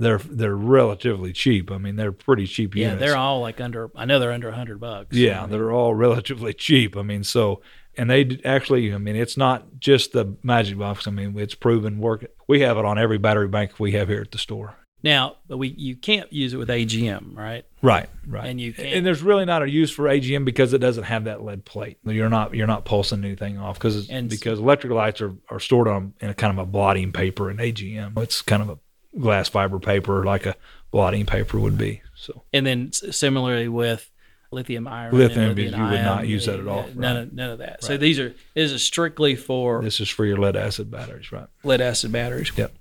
They're 0.00 0.18
they're 0.18 0.56
relatively 0.56 1.32
cheap. 1.32 1.70
I 1.70 1.78
mean, 1.78 1.96
they're 1.96 2.12
pretty 2.12 2.46
cheap 2.46 2.74
yeah, 2.74 2.86
units. 2.86 3.00
they're 3.00 3.16
all 3.16 3.40
like 3.40 3.60
under. 3.60 3.90
I 3.96 4.04
know 4.04 4.18
they're 4.18 4.32
under 4.32 4.48
a 4.48 4.54
hundred 4.54 4.80
bucks. 4.80 5.16
Yeah, 5.16 5.38
I 5.38 5.40
mean, 5.42 5.50
they're 5.50 5.72
all 5.72 5.94
relatively 6.06 6.54
cheap. 6.54 6.96
I 6.96 7.02
mean, 7.02 7.24
so 7.24 7.60
and 7.98 8.08
they 8.08 8.40
actually, 8.44 8.94
I 8.94 8.98
mean, 8.98 9.16
it's 9.16 9.36
not 9.36 9.78
just 9.78 10.12
the 10.12 10.36
Magic 10.42 10.78
Box. 10.78 11.06
I 11.06 11.10
mean, 11.10 11.38
it's 11.38 11.54
proven 11.54 11.98
work. 11.98 12.24
We 12.46 12.60
have 12.60 12.78
it 12.78 12.84
on 12.84 12.98
every 12.98 13.18
battery 13.18 13.48
bank 13.48 13.78
we 13.78 13.92
have 13.92 14.08
here 14.08 14.22
at 14.22 14.30
the 14.30 14.38
store. 14.38 14.76
Now, 15.02 15.36
but 15.46 15.58
we 15.58 15.68
you 15.68 15.94
can't 15.94 16.32
use 16.32 16.52
it 16.54 16.56
with 16.56 16.68
AGM, 16.70 17.36
right? 17.36 17.64
Right, 17.82 18.08
right. 18.26 18.48
And 18.48 18.60
you 18.60 18.72
can't- 18.72 18.88
and 18.94 19.06
there's 19.06 19.22
really 19.22 19.44
not 19.44 19.62
a 19.62 19.70
use 19.70 19.92
for 19.92 20.04
AGM 20.08 20.44
because 20.44 20.72
it 20.72 20.78
doesn't 20.78 21.04
have 21.04 21.24
that 21.24 21.44
lead 21.44 21.64
plate. 21.64 21.98
You're 22.04 22.28
not 22.28 22.52
you're 22.54 22.66
not 22.66 22.84
pulsing 22.84 23.24
anything 23.24 23.58
off 23.58 23.78
because 23.78 24.06
because 24.08 24.58
electrolytes 24.58 25.20
are, 25.20 25.36
are 25.54 25.60
stored 25.60 25.86
on 25.86 26.14
in 26.20 26.30
a 26.30 26.34
kind 26.34 26.52
of 26.52 26.58
a 26.58 26.66
blotting 26.66 27.12
paper 27.12 27.48
in 27.48 27.58
AGM. 27.58 28.18
It's 28.18 28.42
kind 28.42 28.60
of 28.62 28.70
a 28.70 28.78
glass 29.20 29.48
fiber 29.48 29.78
paper 29.78 30.24
like 30.24 30.46
a 30.46 30.56
blotting 30.90 31.26
paper 31.26 31.60
would 31.60 31.78
be. 31.78 32.02
So 32.16 32.42
And 32.52 32.66
then 32.66 32.90
similarly 32.92 33.68
with 33.68 34.10
lithium 34.50 34.88
iron, 34.88 35.14
Lithium, 35.14 35.50
and 35.50 35.58
you 35.58 35.64
would 35.66 35.74
ion, 35.74 36.04
not 36.04 36.26
use 36.26 36.46
that 36.46 36.58
at 36.58 36.66
all, 36.66 36.86
None 36.94 37.16
right. 37.16 37.22
of 37.24 37.32
none 37.32 37.50
of 37.50 37.58
that. 37.58 37.84
So 37.84 37.96
these 37.96 38.18
are 38.18 38.34
this 38.54 38.72
is 38.72 38.82
strictly 38.82 39.36
for 39.36 39.82
this 39.82 40.00
is 40.00 40.08
for 40.08 40.24
your 40.24 40.38
lead 40.38 40.56
acid 40.56 40.90
batteries, 40.90 41.30
right? 41.32 41.48
lead 41.64 41.80
acid 41.80 42.12
batteries. 42.12 42.50
Yep. 42.56 42.72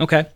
Okay. 0.00 0.26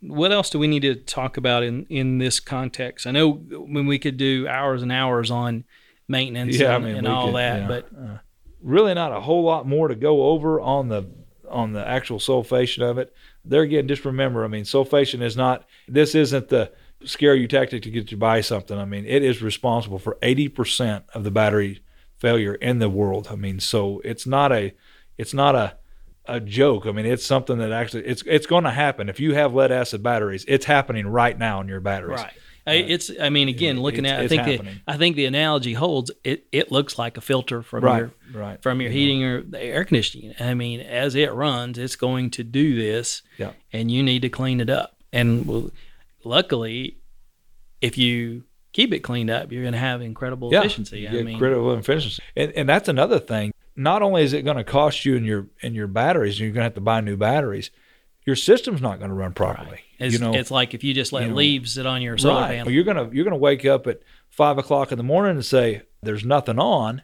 What 0.00 0.32
else 0.32 0.50
do 0.50 0.58
we 0.58 0.66
need 0.68 0.82
to 0.82 0.94
talk 0.94 1.36
about 1.36 1.62
in 1.62 1.86
in 1.88 2.18
this 2.18 2.38
context? 2.40 3.06
I 3.06 3.10
know 3.10 3.32
when 3.32 3.86
we 3.86 3.98
could 3.98 4.16
do 4.16 4.46
hours 4.48 4.82
and 4.82 4.92
hours 4.92 5.30
on 5.30 5.64
maintenance 6.08 6.58
Yeah, 6.58 6.72
I 6.72 6.74
and, 6.76 6.84
mean, 6.84 6.96
and 6.96 7.08
all 7.08 7.26
could, 7.28 7.36
that, 7.36 7.60
yeah. 7.62 7.68
but 7.68 7.88
Uh, 7.98 8.18
really 8.62 8.94
not 8.94 9.12
a 9.12 9.20
whole 9.20 9.42
lot 9.42 9.66
more 9.66 9.88
to 9.88 9.94
go 9.94 10.26
over 10.26 10.60
on 10.60 10.88
the 10.88 11.04
on 11.48 11.72
the 11.72 11.86
actual 11.86 12.18
sulfation 12.18 12.82
of 12.88 12.98
it. 12.98 13.12
There 13.44 13.62
again, 13.62 13.88
just 13.88 14.04
remember, 14.04 14.44
I 14.44 14.48
mean, 14.48 14.64
sulfation 14.64 15.22
is 15.22 15.36
not. 15.36 15.66
This 15.88 16.14
isn't 16.14 16.48
the 16.48 16.70
scare 17.06 17.34
you 17.34 17.46
tactic 17.48 17.82
to 17.84 17.90
get 17.90 18.00
you 18.00 18.04
to 18.08 18.16
buy 18.16 18.40
something. 18.40 18.78
I 18.78 18.84
mean, 18.84 19.04
it 19.06 19.22
is 19.22 19.42
responsible 19.42 19.98
for 19.98 20.18
eighty 20.22 20.48
percent 20.48 21.04
of 21.14 21.24
the 21.24 21.30
battery 21.30 21.80
failure 22.18 22.54
in 22.54 22.78
the 22.78 22.88
world. 22.88 23.28
I 23.30 23.34
mean, 23.36 23.60
so 23.60 24.00
it's 24.04 24.26
not 24.26 24.52
a 24.52 24.72
it's 25.18 25.34
not 25.34 25.54
a 25.54 25.76
a 26.26 26.40
joke. 26.40 26.86
I 26.86 26.92
mean, 26.92 27.06
it's 27.06 27.24
something 27.26 27.58
that 27.58 27.70
actually 27.72 28.06
it's 28.06 28.22
it's 28.26 28.46
going 28.46 28.64
to 28.64 28.70
happen. 28.70 29.08
If 29.08 29.20
you 29.20 29.34
have 29.34 29.54
lead 29.54 29.70
acid 29.72 30.02
batteries, 30.02 30.44
it's 30.48 30.64
happening 30.64 31.06
right 31.06 31.38
now 31.38 31.60
in 31.60 31.68
your 31.68 31.80
batteries. 31.80 32.20
right. 32.20 32.32
I- 32.66 32.76
It's. 32.76 33.10
I 33.20 33.28
mean, 33.28 33.48
again, 33.48 33.78
looking 33.78 34.06
at, 34.06 34.20
I 34.20 34.26
think 34.26 34.44
the. 34.44 34.60
I 34.88 34.96
think 34.96 35.16
the 35.16 35.26
analogy 35.26 35.74
holds. 35.74 36.10
It 36.24 36.46
it 36.50 36.72
looks 36.72 36.98
like 36.98 37.18
a 37.18 37.20
filter 37.20 37.60
from 37.60 37.84
Right. 37.84 37.98
your 37.98 38.12
Right. 38.32 38.62
from 38.62 38.80
your 38.80 38.90
heating 38.90 39.22
or 39.22 39.42
the 39.42 39.62
air 39.62 39.84
conditioning. 39.84 40.32
I 40.40 40.54
mean, 40.54 40.80
as 40.80 41.14
it 41.14 41.30
runs, 41.34 41.76
it's 41.76 41.94
going 41.96 42.30
to 42.30 42.42
do 42.42 42.74
this, 42.74 43.20
Yeah. 43.36 43.50
and 43.70 43.90
you 43.90 44.02
need 44.02 44.22
to 44.22 44.30
clean 44.30 44.60
it 44.62 44.70
up. 44.70 44.96
And 45.12 45.46
well, 45.46 45.70
luckily, 46.24 46.98
if 47.80 47.98
you 47.98 48.44
keep 48.72 48.92
it 48.92 49.00
cleaned 49.00 49.30
up, 49.30 49.52
you're 49.52 49.62
going 49.62 49.72
to 49.72 49.78
have 49.78 50.02
incredible 50.02 50.54
efficiency. 50.54 51.00
You 51.00 51.08
I 51.08 51.22
mean, 51.22 51.38
critical 51.38 51.74
efficiency, 51.74 52.22
and, 52.36 52.52
and 52.52 52.68
that's 52.68 52.88
another 52.88 53.18
thing. 53.18 53.52
Not 53.76 54.02
only 54.02 54.22
is 54.22 54.32
it 54.32 54.42
going 54.42 54.56
to 54.56 54.64
cost 54.64 55.04
you 55.04 55.16
in 55.16 55.24
your 55.24 55.48
in 55.60 55.74
your 55.74 55.86
batteries, 55.86 56.38
you're 56.38 56.50
going 56.50 56.60
to 56.60 56.64
have 56.64 56.74
to 56.74 56.80
buy 56.80 57.00
new 57.00 57.16
batteries. 57.16 57.70
Your 58.24 58.36
system's 58.36 58.80
not 58.80 58.98
going 58.98 59.10
to 59.10 59.14
run 59.14 59.32
properly. 59.34 59.80
it's, 59.98 60.14
you 60.14 60.18
know, 60.18 60.34
it's 60.34 60.50
like 60.50 60.72
if 60.72 60.82
you 60.82 60.94
just 60.94 61.12
let 61.12 61.24
you 61.24 61.30
know, 61.30 61.34
leaves 61.34 61.74
sit 61.74 61.84
on 61.84 62.00
your 62.00 62.16
solar 62.16 62.40
right? 62.40 62.56
panel. 62.56 62.72
You're 62.72 62.84
gonna 62.84 63.10
you're 63.12 63.24
gonna 63.24 63.36
wake 63.36 63.64
up 63.64 63.86
at 63.86 64.00
five 64.30 64.58
o'clock 64.58 64.92
in 64.92 64.98
the 64.98 65.04
morning 65.04 65.32
and 65.32 65.44
say 65.44 65.82
there's 66.02 66.24
nothing 66.24 66.58
on 66.58 67.02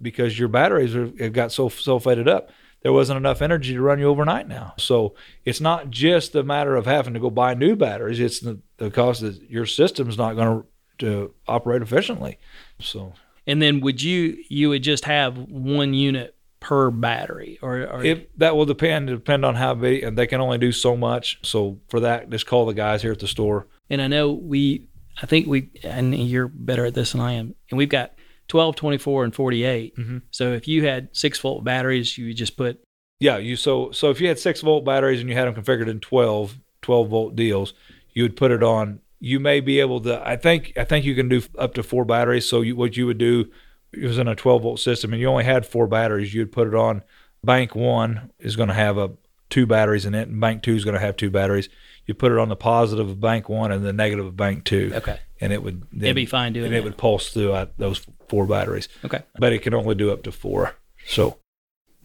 because 0.00 0.38
your 0.38 0.48
batteries 0.48 0.96
are, 0.96 1.10
have 1.18 1.32
got 1.32 1.52
so 1.52 1.68
sulfated 1.68 2.28
up. 2.28 2.50
There 2.82 2.92
wasn't 2.92 3.18
enough 3.18 3.42
energy 3.42 3.74
to 3.74 3.80
run 3.80 3.98
you 3.98 4.06
overnight 4.06 4.48
now. 4.48 4.74
So 4.76 5.14
it's 5.44 5.60
not 5.60 5.90
just 5.90 6.34
a 6.34 6.42
matter 6.42 6.74
of 6.74 6.86
having 6.86 7.14
to 7.14 7.20
go 7.20 7.30
buy 7.30 7.54
new 7.54 7.76
batteries. 7.76 8.18
It's 8.18 8.40
the, 8.40 8.60
the 8.78 8.90
cost 8.90 9.20
that 9.20 9.40
your 9.48 9.66
system's 9.66 10.18
not 10.18 10.34
going 10.34 10.62
to 10.62 10.66
to 10.98 11.34
operate 11.48 11.82
efficiently. 11.82 12.38
So 12.80 13.12
And 13.46 13.60
then 13.60 13.80
would 13.80 14.02
you 14.02 14.38
you 14.48 14.68
would 14.70 14.82
just 14.82 15.04
have 15.04 15.36
one 15.36 15.94
unit 15.94 16.36
per 16.60 16.90
battery, 16.90 17.58
or, 17.60 17.82
or 17.88 18.04
If 18.04 18.20
that 18.36 18.54
will 18.54 18.66
depend 18.66 19.08
depend 19.08 19.44
on 19.44 19.56
how 19.56 19.74
big, 19.74 20.04
and 20.04 20.16
they 20.16 20.26
can 20.26 20.40
only 20.40 20.58
do 20.58 20.70
so 20.70 20.96
much. 20.96 21.40
So 21.42 21.80
for 21.88 22.00
that, 22.00 22.30
just 22.30 22.46
call 22.46 22.66
the 22.66 22.74
guys 22.74 23.02
here 23.02 23.12
at 23.12 23.18
the 23.18 23.26
store. 23.26 23.66
and 23.90 24.00
I 24.00 24.06
know 24.06 24.30
we, 24.32 24.86
I 25.20 25.26
think 25.26 25.46
we, 25.48 25.70
and 25.82 26.14
you're 26.14 26.48
better 26.48 26.86
at 26.86 26.94
this 26.94 27.12
than 27.12 27.20
I 27.20 27.32
am, 27.32 27.54
and 27.70 27.78
we've 27.78 27.88
got 27.88 28.12
12, 28.48 28.76
24, 28.76 29.24
and 29.24 29.34
48. 29.34 29.96
Mhm. 29.96 30.22
So 30.30 30.52
if 30.52 30.68
you 30.68 30.84
had 30.86 31.08
six 31.12 31.38
volt 31.38 31.64
batteries, 31.64 32.18
you 32.18 32.26
would 32.26 32.36
just 32.36 32.56
put 32.56 32.80
Yeah, 33.20 33.38
you 33.38 33.56
so 33.56 33.90
so 33.92 34.10
if 34.10 34.20
you 34.20 34.28
had 34.28 34.38
six 34.38 34.60
volt 34.60 34.84
batteries 34.84 35.20
and 35.20 35.28
you 35.30 35.36
had 35.36 35.46
them 35.46 35.54
configured 35.62 35.88
in 35.88 36.00
12, 36.00 36.58
12 36.82 37.08
volt 37.08 37.36
deals, 37.36 37.72
you 38.12 38.22
would 38.24 38.36
put 38.36 38.50
it 38.50 38.62
on. 38.62 39.00
You 39.20 39.38
may 39.38 39.60
be 39.60 39.78
able 39.80 40.00
to. 40.00 40.20
I 40.26 40.36
think 40.36 40.72
I 40.76 40.84
think 40.84 41.04
you 41.04 41.14
can 41.14 41.28
do 41.28 41.42
up 41.56 41.74
to 41.74 41.82
four 41.82 42.04
batteries. 42.04 42.48
So 42.48 42.60
you, 42.60 42.74
what 42.74 42.96
you 42.96 43.06
would 43.06 43.18
do 43.18 43.48
it 43.92 44.06
was 44.06 44.18
in 44.18 44.26
a 44.26 44.34
12 44.34 44.62
volt 44.62 44.80
system 44.80 45.12
and 45.12 45.20
you 45.20 45.28
only 45.28 45.44
had 45.44 45.64
four 45.66 45.86
batteries. 45.86 46.34
You'd 46.34 46.50
put 46.52 46.66
it 46.66 46.74
on. 46.74 47.02
Bank 47.44 47.74
one 47.74 48.30
is 48.38 48.56
going 48.56 48.68
to 48.68 48.74
have 48.74 48.98
a 48.98 49.12
two 49.50 49.66
batteries 49.66 50.06
in 50.06 50.14
it, 50.14 50.28
and 50.28 50.40
bank 50.40 50.62
two 50.62 50.74
is 50.74 50.84
going 50.84 50.94
to 50.94 51.00
have 51.00 51.16
two 51.16 51.30
batteries. 51.30 51.68
You 52.06 52.14
put 52.14 52.32
it 52.32 52.38
on 52.38 52.48
the 52.48 52.56
positive 52.56 53.08
of 53.08 53.20
bank 53.20 53.48
one 53.48 53.70
and 53.72 53.84
the 53.84 53.92
negative 53.92 54.26
of 54.26 54.36
bank 54.36 54.64
two. 54.64 54.90
okay, 54.94 55.20
and 55.40 55.52
it 55.52 55.62
would 55.62 55.82
then, 55.92 56.02
it'd 56.04 56.16
be 56.16 56.26
fine 56.26 56.52
doing 56.52 56.66
and 56.66 56.74
that. 56.74 56.78
it 56.78 56.84
would 56.84 56.96
pulse 56.96 57.30
through 57.30 57.52
uh, 57.52 57.66
those 57.78 58.04
four 58.28 58.46
batteries. 58.46 58.88
Okay. 59.04 59.22
but 59.38 59.52
it 59.52 59.60
can 59.62 59.72
only 59.74 59.94
do 59.94 60.10
up 60.10 60.22
to 60.24 60.32
four. 60.32 60.74
So 61.06 61.38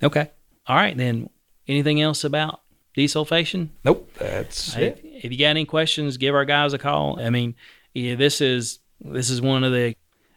Okay, 0.04 0.30
all 0.68 0.76
right 0.76 0.96
then. 0.96 1.30
Anything 1.68 2.00
else 2.02 2.24
about 2.24 2.62
desulfation? 2.96 3.70
nope, 3.84 4.10
that's 4.18 4.74
Hey, 4.74 4.88
it. 4.88 5.02
If 5.24 5.32
you 5.32 5.38
got 5.40 5.48
any 5.48 5.66
questions, 5.66 6.18
give 6.18 6.34
our 6.36 6.46
guys 6.46 6.74
a 6.74 6.78
call. 6.78 7.20
I 7.20 7.30
mean, 7.30 7.56
yeah, 7.94 8.16
this 8.16 8.40
is 8.42 8.80
this 9.02 9.30
is 9.30 9.42
one 9.42 9.64
of 9.64 9.72
the 9.72 9.96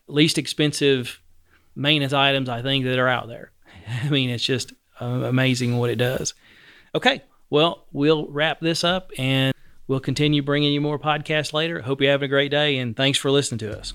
least 0.09 0.39
expensive 0.39 1.21
maintenance 1.77 2.13
items 2.13 2.49
I 2.49 2.63
think 2.63 2.85
that 2.85 2.99
are 2.99 3.09
out 3.09 3.29
there. 3.29 3.53
I 4.05 4.09
mean, 4.09 4.31
it's 4.31 4.45
just 4.45 4.73
uh, 5.01 5.05
amazing 5.05 5.77
what 5.79 5.91
it 5.91 5.97
does. 5.97 6.35
Okay, 6.95 7.23
well, 7.51 7.85
we'll 7.93 8.27
wrap 8.29 8.61
this 8.61 8.85
up 8.85 9.11
and 9.19 9.53
we'll 9.87 10.01
continue 10.01 10.43
bringing 10.43 10.73
you 10.73 10.81
more 10.81 10.99
podcasts 10.99 11.53
later. 11.53 11.81
Hope 11.81 12.01
you're 12.01 12.13
having 12.13 12.27
a 12.27 12.29
great 12.29 12.51
day 12.51 12.79
and 12.79 12.97
thanks 12.97 13.19
for 13.19 13.31
listening 13.31 13.59
to 13.59 13.79
us. 13.79 13.93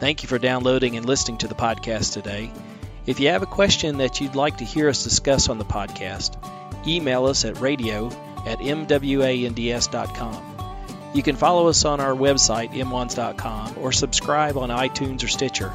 Thank 0.00 0.22
you 0.22 0.28
for 0.28 0.38
downloading 0.38 0.96
and 0.96 1.06
listening 1.06 1.38
to 1.38 1.48
the 1.48 1.54
podcast 1.54 2.12
today. 2.12 2.50
If 3.06 3.20
you 3.20 3.28
have 3.28 3.42
a 3.42 3.46
question 3.46 3.98
that 3.98 4.20
you'd 4.20 4.34
like 4.34 4.56
to 4.58 4.64
hear 4.64 4.88
us 4.88 5.04
discuss 5.04 5.48
on 5.48 5.58
the 5.58 5.64
podcast, 5.64 6.36
email 6.86 7.26
us 7.26 7.44
at 7.44 7.60
radio 7.60 8.08
at 8.46 8.58
mwands.com. 8.58 10.42
You 11.14 11.22
can 11.22 11.36
follow 11.36 11.68
us 11.68 11.84
on 11.84 12.00
our 12.00 12.14
website, 12.14 12.72
mwands.com, 12.72 13.76
or 13.80 13.92
subscribe 13.92 14.56
on 14.58 14.70
iTunes 14.70 15.24
or 15.24 15.28
Stitcher. 15.28 15.72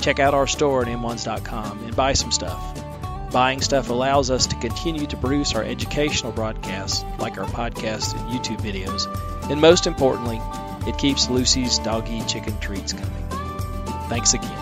Check 0.00 0.18
out 0.20 0.34
our 0.34 0.46
store 0.46 0.82
at 0.82 0.88
mwands.com 0.88 1.84
and 1.84 1.96
buy 1.96 2.12
some 2.12 2.30
stuff. 2.30 2.89
Buying 3.32 3.60
stuff 3.60 3.90
allows 3.90 4.30
us 4.30 4.48
to 4.48 4.56
continue 4.56 5.06
to 5.06 5.16
produce 5.16 5.54
our 5.54 5.62
educational 5.62 6.32
broadcasts, 6.32 7.04
like 7.18 7.38
our 7.38 7.46
podcasts 7.46 8.18
and 8.18 8.28
YouTube 8.30 8.60
videos. 8.60 9.06
And 9.50 9.60
most 9.60 9.86
importantly, 9.86 10.40
it 10.88 10.98
keeps 10.98 11.30
Lucy's 11.30 11.78
doggy 11.78 12.22
chicken 12.26 12.58
treats 12.58 12.92
coming. 12.92 13.28
Thanks 14.08 14.34
again. 14.34 14.59